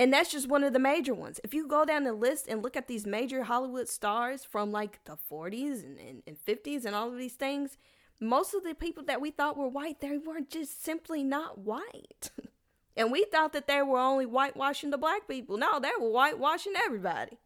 and 0.00 0.12
that's 0.12 0.30
just 0.30 0.48
one 0.48 0.62
of 0.62 0.72
the 0.72 0.78
major 0.78 1.12
ones. 1.12 1.40
If 1.42 1.52
you 1.52 1.66
go 1.66 1.84
down 1.84 2.04
the 2.04 2.12
list 2.12 2.46
and 2.46 2.62
look 2.62 2.76
at 2.76 2.88
these 2.88 3.06
major 3.06 3.44
hollywood 3.44 3.88
stars 3.88 4.44
from 4.44 4.70
like 4.70 5.04
the 5.04 5.16
40s 5.30 5.84
and, 5.84 5.98
and, 5.98 6.22
and 6.26 6.36
50s 6.36 6.84
and 6.84 6.94
all 6.94 7.08
of 7.08 7.18
these 7.18 7.34
things 7.34 7.76
most 8.20 8.54
of 8.54 8.64
the 8.64 8.74
people 8.74 9.04
that 9.04 9.20
we 9.20 9.30
thought 9.30 9.56
were 9.56 9.68
white 9.68 10.00
they 10.00 10.18
weren't 10.18 10.50
just 10.50 10.82
simply 10.82 11.22
not 11.22 11.58
white 11.58 12.30
And 12.98 13.12
we 13.12 13.24
thought 13.24 13.52
that 13.52 13.68
they 13.68 13.80
were 13.80 14.00
only 14.00 14.24
whitewashing 14.24 14.90
the 14.90 14.98
black 14.98 15.28
people. 15.28 15.56
No, 15.56 15.78
they 15.78 15.92
were 16.00 16.10
whitewashing 16.10 16.72
everybody. 16.76 17.38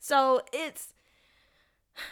So 0.00 0.42
it's 0.52 0.92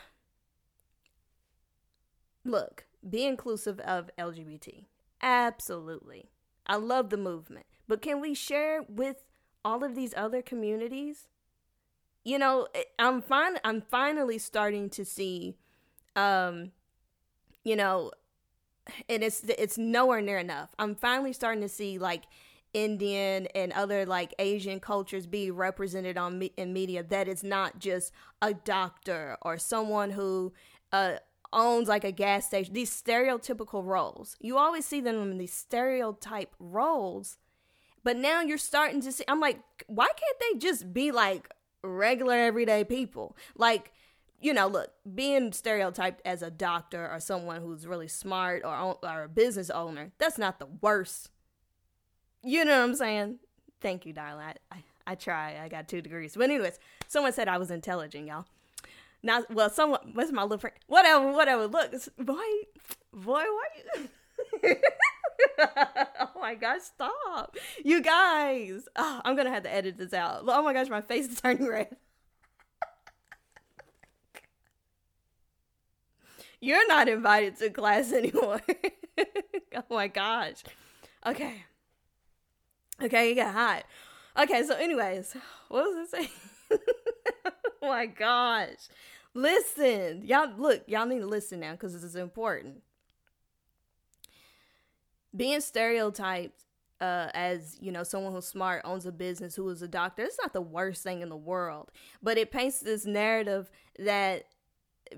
look, 2.45 2.87
be 3.09 3.27
inclusive 3.27 3.81
of 3.81 4.09
LGBT. 4.17 4.85
Absolutely. 5.21 6.31
I 6.65 6.77
love 6.77 7.11
the 7.11 7.17
movement. 7.17 7.67
But 7.89 8.03
can 8.03 8.21
we 8.21 8.35
share 8.35 8.83
with 8.89 9.25
all 9.65 9.83
of 9.83 9.97
these 9.97 10.15
other 10.17 10.41
communities? 10.41 11.27
You 12.23 12.39
know, 12.39 12.69
I'm 13.01 13.21
fine 13.21 13.59
I'm 13.65 13.81
finally 13.81 14.39
starting 14.39 14.91
to 14.91 15.05
see 15.05 15.57
um 16.15 16.71
you 17.65 17.75
know, 17.75 18.13
and 19.09 19.25
it's 19.25 19.43
it's 19.43 19.77
nowhere 19.77 20.21
near 20.21 20.39
enough. 20.39 20.71
I'm 20.79 20.95
finally 20.95 21.33
starting 21.33 21.63
to 21.63 21.69
see 21.69 21.99
like 21.99 22.23
Indian 22.77 23.47
and 23.55 23.73
other 23.73 24.05
like 24.05 24.35
Asian 24.39 24.81
cultures 24.81 25.27
be 25.27 25.51
represented 25.51 26.19
on 26.19 26.39
me- 26.39 26.53
in 26.59 26.75
media 26.75 27.03
that 27.03 27.27
it's 27.27 27.43
not 27.43 27.79
just 27.79 28.13
a 28.43 28.53
doctor 28.53 29.39
or 29.41 29.57
someone 29.57 30.11
who 30.11 30.53
uh, 30.93 31.15
owns 31.55 31.89
like 31.89 32.05
a 32.05 32.13
gas 32.13 32.47
station. 32.47 32.75
These 32.75 32.91
stereotypical 32.91 33.83
roles. 33.83 34.37
You 34.41 34.59
always 34.59 34.85
see 34.85 35.01
them 35.01 35.23
in 35.23 35.39
these 35.39 35.55
stereotype 35.55 36.55
roles. 36.59 37.39
But 38.05 38.19
now 38.19 38.43
you're 38.43 38.59
starting 38.59 39.01
to 39.01 39.11
see 39.11 39.25
I'm 39.27 39.41
like 39.41 39.59
why 39.87 40.09
can't 40.09 40.39
they 40.41 40.59
just 40.59 40.93
be 40.93 41.11
like 41.11 41.49
regular 41.83 42.35
everyday 42.35 42.85
people? 42.85 43.39
Like 43.57 43.93
you 44.39 44.53
know, 44.53 44.67
look, 44.67 44.91
being 45.15 45.51
stereotyped 45.53 46.21
as 46.27 46.43
a 46.43 46.51
doctor 46.51 47.11
or 47.11 47.21
someone 47.21 47.63
who's 47.63 47.87
really 47.87 48.07
smart 48.07 48.63
or, 48.67 48.99
or 49.03 49.23
a 49.23 49.29
business 49.31 49.71
owner, 49.71 50.13
that's 50.19 50.37
not 50.37 50.59
the 50.59 50.67
worst 50.67 51.31
you 52.47 52.65
know 52.65 52.79
what 52.79 52.89
I'm 52.89 52.95
saying? 52.95 53.39
Thank 53.81 54.07
you, 54.07 54.13
darling. 54.13 54.47
I, 54.47 54.77
I, 54.77 54.85
I 55.09 55.15
try. 55.17 55.61
I 55.63 55.69
got 55.69 55.89
two 55.89 56.01
degrees. 56.01 56.35
But 56.37 56.45
anyways, 56.45 56.79
someone 57.09 57.33
said 57.33 57.49
I 57.49 57.59
was 57.59 57.71
intelligent, 57.71 58.27
y'all. 58.27 58.47
Now, 59.23 59.43
well, 59.51 59.69
someone, 59.69 60.13
what's 60.13 60.31
my 60.31 60.43
little 60.43 60.59
friend? 60.59 60.77
Whatever, 60.87 61.33
whatever. 61.33 61.67
Look, 61.67 61.93
boy, 62.19 62.35
boy, 63.13 63.43
why 63.43 63.67
you? 63.97 64.09
oh 65.59 66.41
my 66.41 66.55
gosh, 66.55 66.83
stop. 66.83 67.57
You 67.85 68.01
guys. 68.01 68.89
Oh, 68.95 69.21
I'm 69.25 69.35
going 69.35 69.47
to 69.47 69.53
have 69.53 69.65
to 69.65 69.75
edit 69.75 69.99
this 69.99 70.13
out. 70.13 70.45
Oh 70.47 70.63
my 70.63 70.73
gosh, 70.73 70.89
my 70.89 71.01
face 71.01 71.27
is 71.27 71.41
turning 71.43 71.67
red. 71.67 71.97
You're 76.61 76.87
not 76.89 77.09
invited 77.09 77.59
to 77.59 77.71
class 77.71 78.13
anymore. 78.13 78.61
oh 79.75 79.83
my 79.91 80.09
gosh. 80.09 80.63
Okay. 81.27 81.65
Okay, 83.03 83.29
you 83.29 83.35
get 83.35 83.53
hot. 83.53 83.85
Okay, 84.39 84.63
so 84.65 84.75
anyways, 84.75 85.37
what 85.69 85.85
was 85.85 86.09
I 86.15 86.19
saying? 86.19 86.29
oh 87.83 87.89
my 87.89 88.07
gosh. 88.07 88.89
Listen. 89.35 90.23
Y'all 90.25 90.51
look, 90.57 90.83
y'all 90.87 91.07
need 91.07 91.21
to 91.21 91.27
listen 91.27 91.61
now 91.61 91.73
because 91.73 91.93
this 91.93 92.05
is 92.05 92.17
important. 92.17 92.83
Being 95.35 95.61
stereotyped 95.61 96.67
uh, 97.01 97.29
as 97.35 97.77
you 97.81 97.93
know 97.93 98.03
someone 98.03 98.33
who's 98.33 98.47
smart 98.47 98.83
owns 98.85 99.07
a 99.07 99.13
business 99.13 99.55
who 99.55 99.69
is 99.69 99.83
a 99.83 99.89
doctor 99.89 100.23
it's 100.23 100.39
not 100.41 100.53
the 100.53 100.61
worst 100.63 101.03
thing 101.03 101.21
in 101.21 101.29
the 101.29 101.37
world 101.37 101.91
but 102.23 102.39
it 102.39 102.51
paints 102.51 102.81
this 102.81 103.05
narrative 103.05 103.71
that 103.99 104.45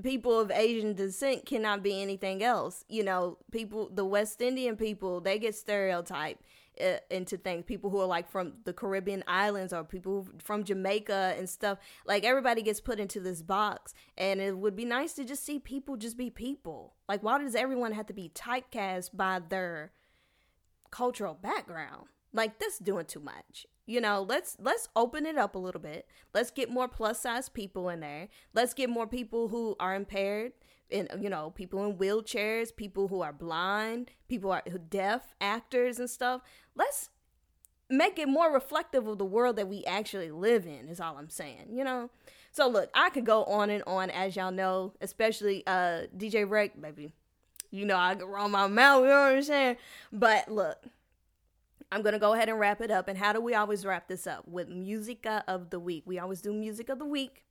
people 0.02 0.40
of 0.40 0.50
asian 0.50 0.94
descent 0.94 1.46
cannot 1.46 1.82
be 1.82 2.02
anything 2.02 2.42
else 2.42 2.84
you 2.88 3.04
know 3.04 3.38
people 3.52 3.88
the 3.94 4.04
west 4.04 4.40
indian 4.40 4.76
people 4.76 5.20
they 5.20 5.38
get 5.38 5.54
stereotyped 5.54 6.42
into 7.10 7.36
things. 7.36 7.64
People 7.66 7.90
who 7.90 8.00
are 8.00 8.06
like 8.06 8.30
from 8.30 8.54
the 8.64 8.72
Caribbean 8.72 9.24
islands 9.26 9.72
or 9.72 9.84
people 9.84 10.26
from 10.38 10.64
Jamaica 10.64 11.34
and 11.36 11.48
stuff. 11.48 11.78
Like 12.06 12.24
everybody 12.24 12.62
gets 12.62 12.80
put 12.80 13.00
into 13.00 13.20
this 13.20 13.42
box, 13.42 13.94
and 14.16 14.40
it 14.40 14.56
would 14.56 14.76
be 14.76 14.84
nice 14.84 15.12
to 15.14 15.24
just 15.24 15.44
see 15.44 15.58
people 15.58 15.96
just 15.96 16.16
be 16.16 16.30
people. 16.30 16.94
Like, 17.08 17.22
why 17.22 17.38
does 17.38 17.54
everyone 17.54 17.92
have 17.92 18.06
to 18.06 18.14
be 18.14 18.30
typecast 18.34 19.10
by 19.14 19.40
their 19.48 19.92
cultural 20.90 21.34
background? 21.34 22.06
Like, 22.32 22.58
that's 22.58 22.78
doing 22.78 23.06
too 23.06 23.20
much. 23.20 23.66
You 23.86 24.02
know, 24.02 24.22
let's 24.28 24.56
let's 24.60 24.88
open 24.94 25.24
it 25.24 25.38
up 25.38 25.54
a 25.54 25.58
little 25.58 25.80
bit. 25.80 26.06
Let's 26.34 26.50
get 26.50 26.70
more 26.70 26.88
plus 26.88 27.20
size 27.20 27.48
people 27.48 27.88
in 27.88 28.00
there. 28.00 28.28
Let's 28.52 28.74
get 28.74 28.90
more 28.90 29.06
people 29.06 29.48
who 29.48 29.76
are 29.80 29.94
impaired 29.94 30.52
and 30.90 31.08
you 31.20 31.28
know 31.28 31.50
people 31.50 31.84
in 31.84 31.96
wheelchairs 31.96 32.74
people 32.74 33.08
who 33.08 33.20
are 33.20 33.32
blind 33.32 34.10
people 34.28 34.50
are 34.50 34.62
deaf 34.90 35.34
actors 35.40 35.98
and 35.98 36.08
stuff. 36.08 36.42
Let's 36.74 37.10
make 37.90 38.18
it 38.18 38.28
more 38.28 38.52
reflective 38.52 39.06
of 39.06 39.18
the 39.18 39.24
world 39.24 39.56
that 39.56 39.68
we 39.68 39.84
actually 39.84 40.30
live 40.30 40.66
in 40.66 40.88
is 40.88 41.00
all 41.00 41.16
i'm 41.16 41.30
saying 41.30 41.68
you 41.72 41.84
know? 41.84 42.10
So 42.52 42.68
look 42.68 42.90
i 42.94 43.10
could 43.10 43.24
go 43.26 43.44
on 43.44 43.70
and 43.70 43.82
on 43.86 44.10
as 44.10 44.36
y'all 44.36 44.52
know 44.52 44.94
especially 45.00 45.66
uh 45.66 46.02
dj 46.16 46.48
Rake, 46.48 46.80
baby. 46.80 47.12
You 47.70 47.84
know 47.84 47.96
i 47.96 48.14
could 48.14 48.26
roll 48.26 48.48
my 48.48 48.66
mouth 48.66 49.02
you 49.02 49.08
know 49.08 49.22
what 49.22 49.36
i'm 49.36 49.42
saying? 49.42 49.76
But 50.12 50.50
look 50.50 50.82
i'm 51.90 52.02
gonna 52.02 52.18
go 52.18 52.34
ahead 52.34 52.48
and 52.48 52.58
wrap 52.58 52.80
it 52.80 52.90
up. 52.90 53.08
And 53.08 53.18
how 53.18 53.32
do 53.32 53.40
we 53.40 53.54
always 53.54 53.84
wrap 53.86 54.08
this 54.08 54.26
up? 54.26 54.46
With 54.46 54.68
musica 54.68 55.44
of 55.48 55.70
the 55.70 55.80
week. 55.80 56.02
We 56.06 56.18
always 56.18 56.40
do 56.40 56.52
music 56.52 56.88
of 56.88 56.98
the 56.98 57.06
week 57.06 57.44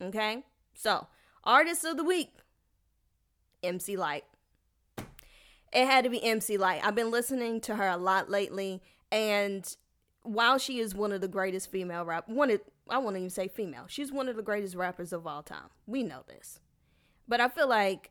okay? 0.00 0.44
So 0.74 1.06
artist 1.42 1.84
of 1.84 1.96
the 1.96 2.04
week 2.04 2.30
MC 3.64 3.96
Lyte. 3.96 4.24
It 5.72 5.86
had 5.86 6.04
to 6.04 6.10
be 6.10 6.22
MC 6.22 6.56
Lyte. 6.56 6.84
I've 6.84 6.94
been 6.94 7.10
listening 7.10 7.60
to 7.62 7.76
her 7.76 7.88
a 7.88 7.96
lot 7.96 8.30
lately, 8.30 8.82
and 9.10 9.76
while 10.22 10.58
she 10.58 10.78
is 10.78 10.94
one 10.94 11.12
of 11.12 11.20
the 11.20 11.28
greatest 11.28 11.70
female 11.70 12.04
rap, 12.04 12.28
one 12.28 12.50
of 12.50 12.60
I 12.88 12.98
won't 12.98 13.16
even 13.16 13.30
say 13.30 13.48
female, 13.48 13.84
she's 13.88 14.12
one 14.12 14.28
of 14.28 14.36
the 14.36 14.42
greatest 14.42 14.74
rappers 14.74 15.12
of 15.12 15.26
all 15.26 15.42
time. 15.42 15.70
We 15.86 16.02
know 16.02 16.22
this, 16.28 16.60
but 17.26 17.40
I 17.40 17.48
feel 17.48 17.68
like 17.68 18.10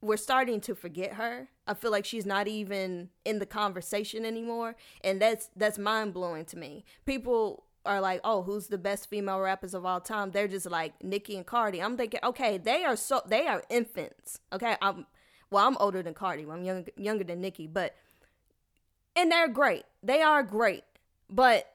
we're 0.00 0.16
starting 0.16 0.60
to 0.62 0.74
forget 0.74 1.14
her. 1.14 1.48
I 1.66 1.74
feel 1.74 1.92
like 1.92 2.04
she's 2.04 2.26
not 2.26 2.48
even 2.48 3.10
in 3.24 3.38
the 3.38 3.46
conversation 3.46 4.24
anymore, 4.24 4.76
and 5.02 5.20
that's 5.20 5.48
that's 5.56 5.78
mind 5.78 6.12
blowing 6.12 6.44
to 6.46 6.58
me. 6.58 6.84
People 7.06 7.64
are 7.84 8.00
like, 8.00 8.20
"Oh, 8.24 8.42
who's 8.42 8.68
the 8.68 8.78
best 8.78 9.08
female 9.08 9.40
rappers 9.40 9.74
of 9.74 9.84
all 9.84 10.00
time?" 10.00 10.30
They're 10.30 10.48
just 10.48 10.70
like 10.70 11.02
Nicki 11.02 11.36
and 11.36 11.46
Cardi. 11.46 11.82
I'm 11.82 11.96
thinking, 11.96 12.20
okay, 12.22 12.58
they 12.58 12.84
are 12.84 12.96
so 12.96 13.22
they 13.26 13.46
are 13.46 13.62
infants. 13.68 14.40
Okay, 14.52 14.76
I'm 14.80 15.06
well, 15.50 15.66
I'm 15.66 15.76
older 15.78 16.02
than 16.02 16.14
Cardi. 16.14 16.46
I'm 16.50 16.64
young, 16.64 16.86
younger 16.96 17.24
than 17.24 17.40
Nicki, 17.40 17.66
but 17.66 17.94
and 19.14 19.30
they're 19.30 19.48
great. 19.48 19.84
They 20.02 20.22
are 20.22 20.42
great, 20.42 20.84
but 21.28 21.74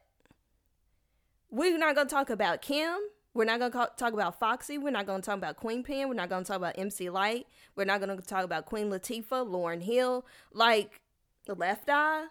we're 1.49 1.77
not 1.77 1.95
gonna 1.95 2.09
talk 2.09 2.29
about 2.29 2.61
Kim. 2.61 2.97
We're 3.33 3.45
not 3.45 3.59
gonna 3.59 3.89
talk 3.97 4.13
about 4.13 4.39
Foxy. 4.39 4.77
We're 4.79 4.89
not 4.89 5.05
gonna 5.05 5.21
talk 5.21 5.37
about 5.37 5.57
Queen 5.57 5.83
Pen. 5.83 6.07
We're 6.07 6.15
not 6.15 6.29
gonna 6.29 6.43
talk 6.43 6.57
about 6.57 6.77
MC 6.77 7.09
Lyte. 7.09 7.45
We're 7.75 7.85
not 7.85 7.99
gonna 7.99 8.17
talk 8.17 8.43
about 8.43 8.65
Queen 8.65 8.89
Latifah, 8.89 9.47
Lauryn 9.47 9.83
Hill, 9.83 10.25
like 10.51 10.99
the 11.45 11.53
Left 11.53 11.87
Eye. 11.87 12.25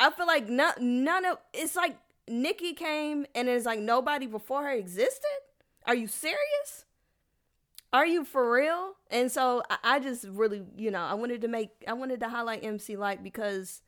I 0.00 0.10
feel 0.10 0.26
like 0.26 0.48
none, 0.48 1.04
none 1.04 1.24
of 1.24 1.38
it's 1.52 1.76
like 1.76 1.98
Nicki 2.30 2.72
came 2.74 3.26
and 3.34 3.48
it's 3.48 3.66
like 3.66 3.80
nobody 3.80 4.26
before 4.26 4.64
her 4.64 4.72
existed. 4.72 5.38
Are 5.86 5.94
you 5.94 6.06
serious? 6.06 6.84
Are 7.92 8.06
you 8.06 8.24
for 8.24 8.52
real? 8.52 8.94
And 9.10 9.32
so 9.32 9.62
I, 9.82 9.98
just 9.98 10.26
really, 10.28 10.62
you 10.76 10.90
know, 10.90 11.00
I 11.00 11.14
wanted 11.14 11.40
to 11.40 11.48
make, 11.48 11.70
I 11.86 11.94
wanted 11.94 12.20
to 12.20 12.28
highlight 12.28 12.62
MC 12.62 12.96
Lyte 12.96 13.22
because, 13.22 13.80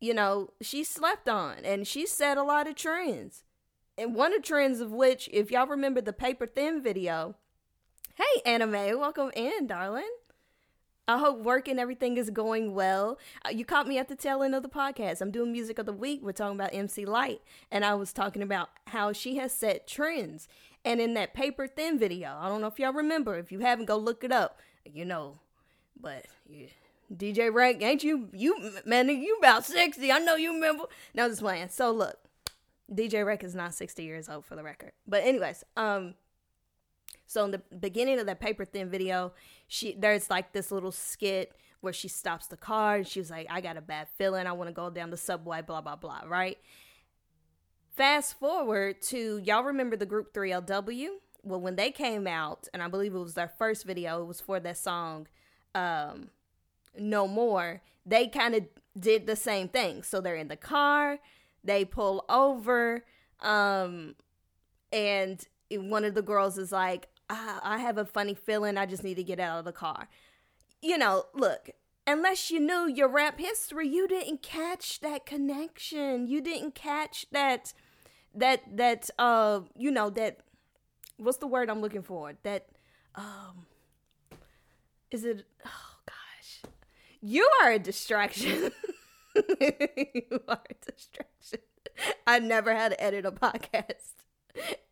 you 0.00 0.14
know, 0.14 0.50
she 0.62 0.84
slept 0.84 1.28
on 1.28 1.58
and 1.64 1.86
she 1.86 2.06
set 2.06 2.38
a 2.38 2.42
lot 2.42 2.66
of 2.66 2.76
trends. 2.76 3.44
And 3.98 4.14
one 4.14 4.32
of 4.32 4.40
the 4.40 4.46
trends 4.46 4.80
of 4.80 4.92
which, 4.92 5.28
if 5.30 5.50
y'all 5.50 5.66
remember 5.66 6.00
the 6.00 6.14
paper 6.14 6.46
thin 6.46 6.82
video, 6.82 7.36
hey, 8.14 8.42
anime, 8.46 8.98
welcome 8.98 9.30
in, 9.36 9.66
darling. 9.66 10.08
I 11.10 11.18
hope 11.18 11.40
work 11.40 11.66
and 11.66 11.80
everything 11.80 12.16
is 12.16 12.30
going 12.30 12.74
well. 12.74 13.18
Uh, 13.44 13.50
you 13.50 13.64
caught 13.64 13.88
me 13.88 13.98
at 13.98 14.08
the 14.08 14.14
tail 14.14 14.42
end 14.42 14.54
of 14.54 14.62
the 14.62 14.68
podcast. 14.68 15.20
I'm 15.20 15.30
doing 15.30 15.52
music 15.52 15.78
of 15.78 15.86
the 15.86 15.92
week. 15.92 16.20
We're 16.22 16.32
talking 16.32 16.56
about 16.56 16.72
MC 16.72 17.04
Lyte, 17.04 17.42
and 17.70 17.84
I 17.84 17.94
was 17.94 18.12
talking 18.12 18.42
about 18.42 18.70
how 18.86 19.12
she 19.12 19.36
has 19.36 19.52
set 19.52 19.86
trends. 19.86 20.46
And 20.84 21.00
in 21.00 21.14
that 21.14 21.34
paper 21.34 21.66
thin 21.66 21.98
video, 21.98 22.36
I 22.40 22.48
don't 22.48 22.60
know 22.60 22.68
if 22.68 22.78
y'all 22.78 22.92
remember. 22.92 23.36
If 23.36 23.52
you 23.52 23.58
haven't, 23.60 23.86
go 23.86 23.96
look 23.96 24.24
it 24.24 24.32
up. 24.32 24.60
You 24.84 25.04
know, 25.04 25.38
but 26.00 26.26
yeah. 26.48 26.68
DJ 27.14 27.52
Rank, 27.52 27.82
ain't 27.82 28.04
you 28.04 28.28
you 28.32 28.72
man? 28.86 29.08
You 29.08 29.36
about 29.38 29.64
sixty? 29.64 30.12
I 30.12 30.20
know 30.20 30.36
you 30.36 30.54
remember. 30.54 30.84
No, 31.12 31.28
just 31.28 31.40
playing. 31.40 31.68
So 31.68 31.90
look, 31.90 32.16
DJ 32.90 33.26
Rank 33.26 33.42
is 33.42 33.54
not 33.54 33.74
sixty 33.74 34.04
years 34.04 34.28
old 34.28 34.44
for 34.44 34.54
the 34.54 34.62
record. 34.62 34.92
But 35.08 35.24
anyways, 35.24 35.64
um, 35.76 36.14
so 37.30 37.44
in 37.44 37.52
the 37.52 37.62
beginning 37.78 38.18
of 38.18 38.26
that 38.26 38.40
paper 38.40 38.64
thin 38.64 38.90
video, 38.90 39.32
she 39.68 39.94
there's 39.96 40.28
like 40.28 40.52
this 40.52 40.72
little 40.72 40.90
skit 40.90 41.54
where 41.80 41.92
she 41.92 42.08
stops 42.08 42.48
the 42.48 42.56
car 42.56 42.96
and 42.96 43.06
she 43.06 43.20
was 43.20 43.30
like, 43.30 43.46
I 43.48 43.60
got 43.60 43.76
a 43.76 43.80
bad 43.80 44.08
feeling. 44.18 44.48
I 44.48 44.52
want 44.52 44.66
to 44.66 44.74
go 44.74 44.90
down 44.90 45.10
the 45.10 45.16
subway, 45.16 45.62
blah, 45.62 45.80
blah, 45.80 45.94
blah, 45.94 46.22
right? 46.26 46.58
Fast 47.94 48.36
forward 48.40 49.00
to 49.02 49.40
y'all 49.44 49.62
remember 49.62 49.96
the 49.96 50.06
group 50.06 50.34
3LW? 50.34 51.06
Well, 51.44 51.60
when 51.60 51.76
they 51.76 51.92
came 51.92 52.26
out, 52.26 52.66
and 52.74 52.82
I 52.82 52.88
believe 52.88 53.14
it 53.14 53.18
was 53.18 53.34
their 53.34 53.52
first 53.56 53.84
video, 53.84 54.22
it 54.22 54.26
was 54.26 54.40
for 54.40 54.58
that 54.58 54.76
song 54.76 55.28
um, 55.72 56.30
No 56.98 57.28
More, 57.28 57.80
they 58.04 58.26
kind 58.26 58.56
of 58.56 58.64
did 58.98 59.28
the 59.28 59.36
same 59.36 59.68
thing. 59.68 60.02
So 60.02 60.20
they're 60.20 60.34
in 60.34 60.48
the 60.48 60.56
car, 60.56 61.20
they 61.62 61.84
pull 61.84 62.24
over, 62.28 63.04
um, 63.38 64.16
and 64.92 65.46
one 65.70 66.04
of 66.04 66.14
the 66.14 66.22
girls 66.22 66.58
is 66.58 66.72
like, 66.72 67.06
I 67.62 67.78
have 67.78 67.98
a 67.98 68.04
funny 68.04 68.34
feeling, 68.34 68.76
I 68.76 68.86
just 68.86 69.04
need 69.04 69.14
to 69.16 69.24
get 69.24 69.40
out 69.40 69.58
of 69.58 69.64
the 69.64 69.72
car. 69.72 70.08
You 70.82 70.98
know, 70.98 71.24
look, 71.34 71.70
unless 72.06 72.50
you 72.50 72.60
knew 72.60 72.88
your 72.88 73.08
rap 73.08 73.38
history, 73.38 73.88
you 73.88 74.08
didn't 74.08 74.42
catch 74.42 75.00
that 75.00 75.26
connection. 75.26 76.26
You 76.26 76.40
didn't 76.40 76.74
catch 76.74 77.26
that 77.32 77.72
that 78.34 78.62
that 78.76 79.10
uh 79.18 79.60
you 79.76 79.90
know 79.90 80.08
that 80.10 80.38
what's 81.18 81.38
the 81.38 81.46
word 81.46 81.68
I'm 81.68 81.80
looking 81.80 82.02
for? 82.02 82.32
That 82.42 82.66
um 83.14 83.66
is 85.10 85.24
it 85.24 85.44
oh 85.66 85.94
gosh. 86.06 86.72
You 87.20 87.48
are 87.62 87.72
a 87.72 87.78
distraction. 87.78 88.72
you 89.60 90.40
are 90.48 90.62
a 90.70 90.90
distraction. 90.92 91.60
I 92.26 92.38
never 92.38 92.74
had 92.74 92.92
to 92.92 93.02
edit 93.02 93.26
a 93.26 93.32
podcast. 93.32 94.14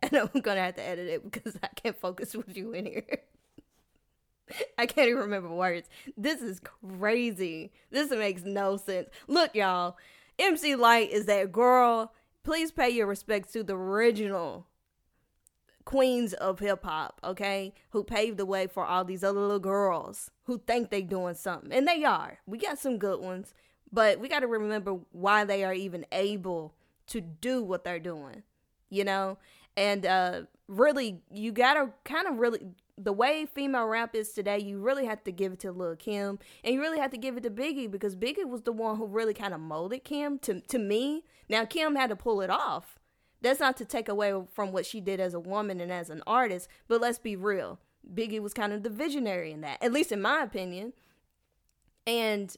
And 0.12 0.30
I'm 0.34 0.40
gonna 0.40 0.60
have 0.60 0.76
to 0.76 0.82
edit 0.82 1.08
it 1.08 1.30
because 1.30 1.56
I 1.62 1.68
can't 1.68 1.98
focus 1.98 2.34
with 2.34 2.56
you 2.56 2.72
in 2.72 2.86
here. 2.86 3.18
I 4.78 4.86
can't 4.86 5.08
even 5.08 5.22
remember 5.22 5.50
words. 5.50 5.88
This 6.16 6.40
is 6.40 6.60
crazy. 6.60 7.72
This 7.90 8.10
makes 8.10 8.42
no 8.44 8.76
sense. 8.76 9.08
Look, 9.26 9.54
y'all. 9.54 9.96
MC 10.38 10.76
Lyte 10.76 11.10
is 11.10 11.26
that 11.26 11.52
girl 11.52 12.12
please 12.48 12.70
pay 12.70 12.88
your 12.88 13.06
respects 13.06 13.52
to 13.52 13.62
the 13.62 13.76
original 13.76 14.66
queens 15.84 16.32
of 16.32 16.58
hip 16.60 16.82
hop, 16.82 17.20
okay? 17.22 17.74
Who 17.90 18.02
paved 18.02 18.38
the 18.38 18.46
way 18.46 18.66
for 18.66 18.86
all 18.86 19.04
these 19.04 19.22
other 19.22 19.40
little 19.40 19.58
girls 19.58 20.30
who 20.44 20.58
think 20.66 20.88
they're 20.88 21.02
doing 21.02 21.34
something. 21.34 21.70
And 21.70 21.86
they 21.86 22.04
are. 22.04 22.38
We 22.46 22.56
got 22.56 22.78
some 22.78 22.96
good 22.96 23.20
ones, 23.20 23.52
but 23.92 24.18
we 24.18 24.28
got 24.28 24.40
to 24.40 24.46
remember 24.46 24.98
why 25.12 25.44
they 25.44 25.62
are 25.62 25.74
even 25.74 26.06
able 26.10 26.74
to 27.08 27.20
do 27.20 27.62
what 27.62 27.84
they're 27.84 27.98
doing, 27.98 28.42
you 28.88 29.04
know? 29.04 29.36
And 29.78 30.04
uh 30.04 30.42
really 30.66 31.22
you 31.30 31.52
got 31.52 31.74
to 31.74 31.90
kind 32.04 32.26
of 32.26 32.38
really 32.38 32.60
the 32.98 33.12
way 33.12 33.46
female 33.46 33.86
rap 33.86 34.14
is 34.16 34.32
today, 34.32 34.58
you 34.58 34.80
really 34.80 35.06
have 35.06 35.22
to 35.22 35.30
give 35.30 35.52
it 35.52 35.60
to 35.60 35.70
Lil 35.70 35.94
Kim, 35.94 36.40
and 36.64 36.74
you 36.74 36.80
really 36.80 36.98
have 36.98 37.12
to 37.12 37.16
give 37.16 37.36
it 37.36 37.44
to 37.44 37.50
Biggie 37.50 37.88
because 37.88 38.16
Biggie 38.16 38.44
was 38.44 38.62
the 38.62 38.72
one 38.72 38.96
who 38.96 39.06
really 39.06 39.34
kind 39.34 39.54
of 39.54 39.60
molded 39.60 40.02
Kim 40.04 40.38
to 40.40 40.60
to 40.60 40.78
me. 40.78 41.24
Now 41.48 41.64
Kim 41.64 41.94
had 41.94 42.10
to 42.10 42.16
pull 42.16 42.40
it 42.40 42.50
off. 42.50 42.98
That's 43.40 43.60
not 43.60 43.76
to 43.76 43.84
take 43.84 44.08
away 44.08 44.34
from 44.52 44.72
what 44.72 44.84
she 44.84 45.00
did 45.00 45.20
as 45.20 45.32
a 45.32 45.40
woman 45.40 45.80
and 45.80 45.92
as 45.92 46.10
an 46.10 46.22
artist, 46.26 46.68
but 46.88 47.00
let's 47.00 47.20
be 47.20 47.36
real. 47.36 47.78
Biggie 48.12 48.40
was 48.40 48.52
kind 48.52 48.72
of 48.72 48.82
the 48.82 48.90
visionary 48.90 49.52
in 49.52 49.60
that, 49.60 49.80
at 49.80 49.92
least 49.92 50.10
in 50.10 50.20
my 50.20 50.42
opinion. 50.42 50.92
And 52.04 52.56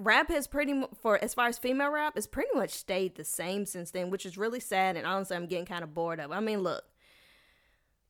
rap 0.00 0.28
has 0.30 0.46
pretty 0.46 0.82
for 1.00 1.22
as 1.22 1.34
far 1.34 1.48
as 1.48 1.58
female 1.58 1.90
rap, 1.90 2.14
has 2.16 2.26
pretty 2.26 2.50
much 2.54 2.70
stayed 2.70 3.14
the 3.16 3.24
same 3.24 3.66
since 3.66 3.90
then, 3.90 4.10
which 4.10 4.26
is 4.26 4.36
really 4.38 4.60
sad. 4.60 4.96
And 4.96 5.06
honestly, 5.06 5.36
I'm 5.36 5.46
getting 5.46 5.66
kind 5.66 5.84
of 5.84 5.94
bored 5.94 6.20
of. 6.20 6.30
It. 6.30 6.34
I 6.34 6.40
mean, 6.40 6.60
look 6.60 6.84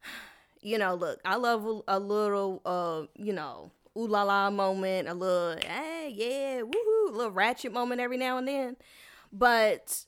you 0.63 0.79
know, 0.79 0.95
look, 0.95 1.21
I 1.25 1.37
love 1.37 1.67
a, 1.67 1.97
a 1.97 1.99
little, 1.99 2.63
uh, 2.65 3.03
you 3.17 3.33
know, 3.33 3.71
ooh 3.97 4.07
la 4.07 4.23
la 4.23 4.51
moment, 4.51 5.09
a 5.09 5.15
little, 5.15 5.57
hey, 5.67 6.13
yeah, 6.15 6.63
woohoo, 6.63 7.09
a 7.09 7.17
little 7.17 7.33
ratchet 7.33 7.73
moment 7.73 8.01
every 8.01 8.17
now 8.17 8.39
and 8.39 8.49
then. 8.49 8.77
But, 9.33 10.07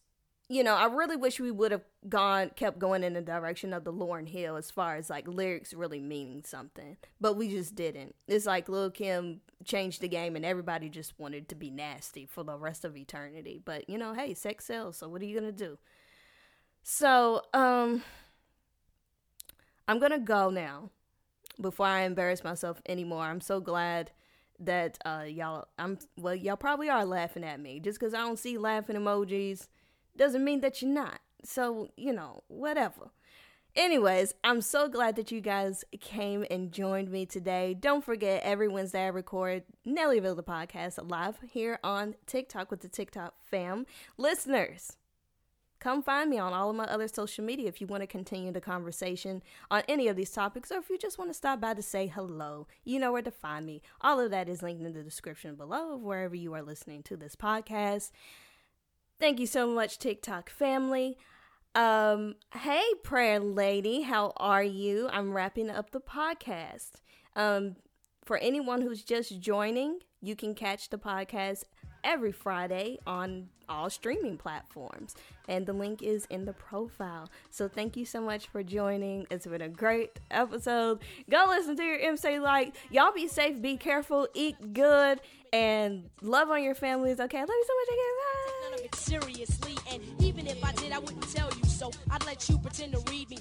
you 0.52 0.62
know, 0.62 0.74
I 0.74 0.84
really 0.84 1.16
wish 1.16 1.40
we 1.40 1.50
would 1.50 1.72
have 1.72 1.84
gone, 2.10 2.50
kept 2.56 2.78
going 2.78 3.02
in 3.02 3.14
the 3.14 3.22
direction 3.22 3.72
of 3.72 3.84
the 3.84 3.92
Lauryn 3.92 4.28
Hill 4.28 4.56
as 4.56 4.70
far 4.70 4.96
as 4.96 5.08
like 5.08 5.26
lyrics 5.26 5.72
really 5.72 5.98
meaning 5.98 6.42
something. 6.44 6.98
But 7.18 7.38
we 7.38 7.48
just 7.48 7.74
didn't. 7.74 8.14
It's 8.28 8.44
like 8.44 8.68
Lil 8.68 8.90
Kim 8.90 9.40
changed 9.64 10.02
the 10.02 10.08
game 10.08 10.36
and 10.36 10.44
everybody 10.44 10.90
just 10.90 11.18
wanted 11.18 11.48
to 11.48 11.54
be 11.54 11.70
nasty 11.70 12.26
for 12.26 12.44
the 12.44 12.58
rest 12.58 12.84
of 12.84 12.98
eternity. 12.98 13.62
But, 13.64 13.88
you 13.88 13.96
know, 13.96 14.12
hey, 14.12 14.34
sex 14.34 14.66
sells, 14.66 14.98
so 14.98 15.08
what 15.08 15.22
are 15.22 15.24
you 15.24 15.40
to 15.40 15.52
do? 15.52 15.78
So, 16.82 17.40
um, 17.54 18.02
I'm 19.88 19.98
gonna 19.98 20.18
go 20.18 20.50
now 20.50 20.90
before 21.60 21.86
I 21.86 22.02
embarrass 22.02 22.44
myself 22.44 22.82
anymore. 22.86 23.24
I'm 23.24 23.40
so 23.40 23.58
glad 23.58 24.10
that 24.58 24.98
uh, 25.06 25.24
y'all 25.26 25.66
I'm 25.78 25.98
well 26.18 26.34
y'all 26.34 26.56
probably 26.56 26.90
are 26.90 27.04
laughing 27.04 27.42
at 27.42 27.58
me 27.58 27.80
just 27.80 27.98
because 27.98 28.14
I 28.14 28.18
don't 28.18 28.38
see 28.38 28.58
laughing 28.58 28.96
emojis 28.96 29.68
doesn't 30.16 30.44
mean 30.44 30.60
that 30.60 30.82
you're 30.82 30.90
not. 30.90 31.20
So 31.44 31.88
you 31.96 32.12
know 32.12 32.44
whatever. 32.48 33.10
Anyways, 33.74 34.34
I'm 34.44 34.60
so 34.60 34.86
glad 34.86 35.16
that 35.16 35.32
you 35.32 35.40
guys 35.40 35.82
came 35.98 36.44
and 36.50 36.72
joined 36.72 37.10
me 37.10 37.24
today. 37.24 37.72
Don't 37.72 38.04
forget, 38.04 38.42
every 38.42 38.68
Wednesday 38.68 39.04
I 39.04 39.08
record 39.08 39.62
Nellyville 39.86 40.36
the 40.36 40.42
podcast 40.42 40.98
live 41.10 41.38
here 41.50 41.78
on 41.82 42.14
TikTok 42.26 42.70
with 42.70 42.80
the 42.80 42.88
TikTok 42.88 43.34
fam. 43.40 43.86
Listeners, 44.18 44.98
Come 45.82 46.00
find 46.00 46.30
me 46.30 46.38
on 46.38 46.52
all 46.52 46.70
of 46.70 46.76
my 46.76 46.84
other 46.84 47.08
social 47.08 47.44
media 47.44 47.66
if 47.66 47.80
you 47.80 47.88
want 47.88 48.04
to 48.04 48.06
continue 48.06 48.52
the 48.52 48.60
conversation 48.60 49.42
on 49.68 49.82
any 49.88 50.06
of 50.06 50.14
these 50.14 50.30
topics 50.30 50.70
or 50.70 50.78
if 50.78 50.88
you 50.88 50.96
just 50.96 51.18
want 51.18 51.28
to 51.30 51.34
stop 51.34 51.60
by 51.60 51.74
to 51.74 51.82
say 51.82 52.06
hello. 52.06 52.68
You 52.84 53.00
know 53.00 53.10
where 53.10 53.20
to 53.20 53.32
find 53.32 53.66
me. 53.66 53.82
All 54.00 54.20
of 54.20 54.30
that 54.30 54.48
is 54.48 54.62
linked 54.62 54.84
in 54.84 54.92
the 54.92 55.02
description 55.02 55.56
below 55.56 55.94
of 55.94 56.02
wherever 56.02 56.36
you 56.36 56.54
are 56.54 56.62
listening 56.62 57.02
to 57.02 57.16
this 57.16 57.34
podcast. 57.34 58.12
Thank 59.22 59.38
you 59.38 59.46
so 59.46 59.68
much, 59.68 60.00
TikTok 60.00 60.50
family. 60.50 61.16
Um, 61.76 62.34
hey, 62.54 62.82
prayer 63.04 63.38
lady, 63.38 64.00
how 64.00 64.32
are 64.36 64.64
you? 64.64 65.08
I'm 65.12 65.32
wrapping 65.32 65.70
up 65.70 65.92
the 65.92 66.00
podcast. 66.00 66.94
Um, 67.36 67.76
For 68.24 68.36
anyone 68.38 68.80
who's 68.80 69.04
just 69.04 69.38
joining, 69.38 70.00
you 70.20 70.34
can 70.34 70.56
catch 70.56 70.88
the 70.88 70.98
podcast 70.98 71.66
every 72.04 72.32
Friday 72.32 72.98
on 73.06 73.48
all 73.68 73.90
streaming 73.90 74.36
platforms. 74.36 75.14
And 75.48 75.66
the 75.66 75.72
link 75.72 76.02
is 76.02 76.26
in 76.26 76.44
the 76.44 76.52
profile. 76.52 77.28
So 77.50 77.68
thank 77.68 77.96
you 77.96 78.04
so 78.04 78.20
much 78.20 78.48
for 78.48 78.62
joining. 78.62 79.26
It's 79.30 79.46
been 79.46 79.62
a 79.62 79.68
great 79.68 80.18
episode. 80.30 81.00
Go 81.30 81.46
listen 81.48 81.76
to 81.76 81.82
your 81.82 81.98
MC 81.98 82.38
Lyte. 82.38 82.76
Y'all 82.90 83.12
be 83.12 83.28
safe, 83.28 83.60
be 83.60 83.76
careful, 83.76 84.28
eat 84.34 84.72
good, 84.72 85.20
and 85.52 86.08
love 86.20 86.50
on 86.50 86.62
your 86.62 86.74
families. 86.74 87.20
Okay, 87.20 87.38
I 87.38 87.40
love 87.40 87.50
you 87.50 87.66
so 87.66 87.74
much 87.80 87.88
again. 87.88 88.90
Bye. 88.92 88.98
Seriously, 88.98 89.76
and 89.92 90.02
even 90.22 90.46
if 90.46 90.64
I 90.64 90.72
did, 90.72 90.92
I 90.92 90.98
wouldn't 90.98 91.28
tell 91.30 91.50
you 91.50 91.64
so. 91.68 91.90
I'd 92.10 92.24
let 92.24 92.48
you 92.48 92.58
pretend 92.58 92.92
to 92.92 92.98
read 93.10 93.28
me, 93.28 93.38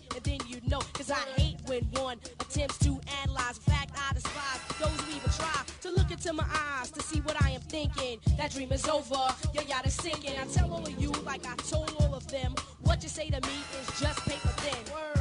then. 0.71 0.81
Cause 0.93 1.11
I 1.11 1.19
hate 1.39 1.57
when 1.65 1.83
one 2.01 2.17
attempts 2.39 2.77
to 2.79 2.99
analyze. 3.21 3.57
In 3.57 3.73
fact, 3.73 3.91
I 3.97 4.13
despise 4.13 4.59
those 4.79 5.01
who 5.01 5.15
even 5.15 5.29
try 5.31 5.61
to 5.81 5.89
look 5.91 6.11
into 6.11 6.33
my 6.33 6.45
eyes 6.53 6.91
to 6.91 7.01
see 7.01 7.19
what 7.21 7.41
I 7.43 7.51
am 7.51 7.61
thinking. 7.61 8.19
That 8.37 8.51
dream 8.51 8.71
is 8.71 8.87
over, 8.87 9.15
your 9.53 9.63
yacht 9.63 9.85
is 9.85 9.95
sinking. 9.95 10.33
I 10.39 10.45
tell 10.45 10.71
all 10.71 10.85
of 10.85 11.01
you, 11.01 11.11
like 11.25 11.45
I 11.45 11.55
told 11.55 11.93
all 11.99 12.15
of 12.15 12.27
them, 12.27 12.55
what 12.81 13.03
you 13.03 13.09
say 13.09 13.29
to 13.29 13.41
me 13.41 13.57
is 13.81 13.99
just 13.99 14.19
paper 14.25 14.47
thin. 14.47 14.93
Word. 14.93 15.20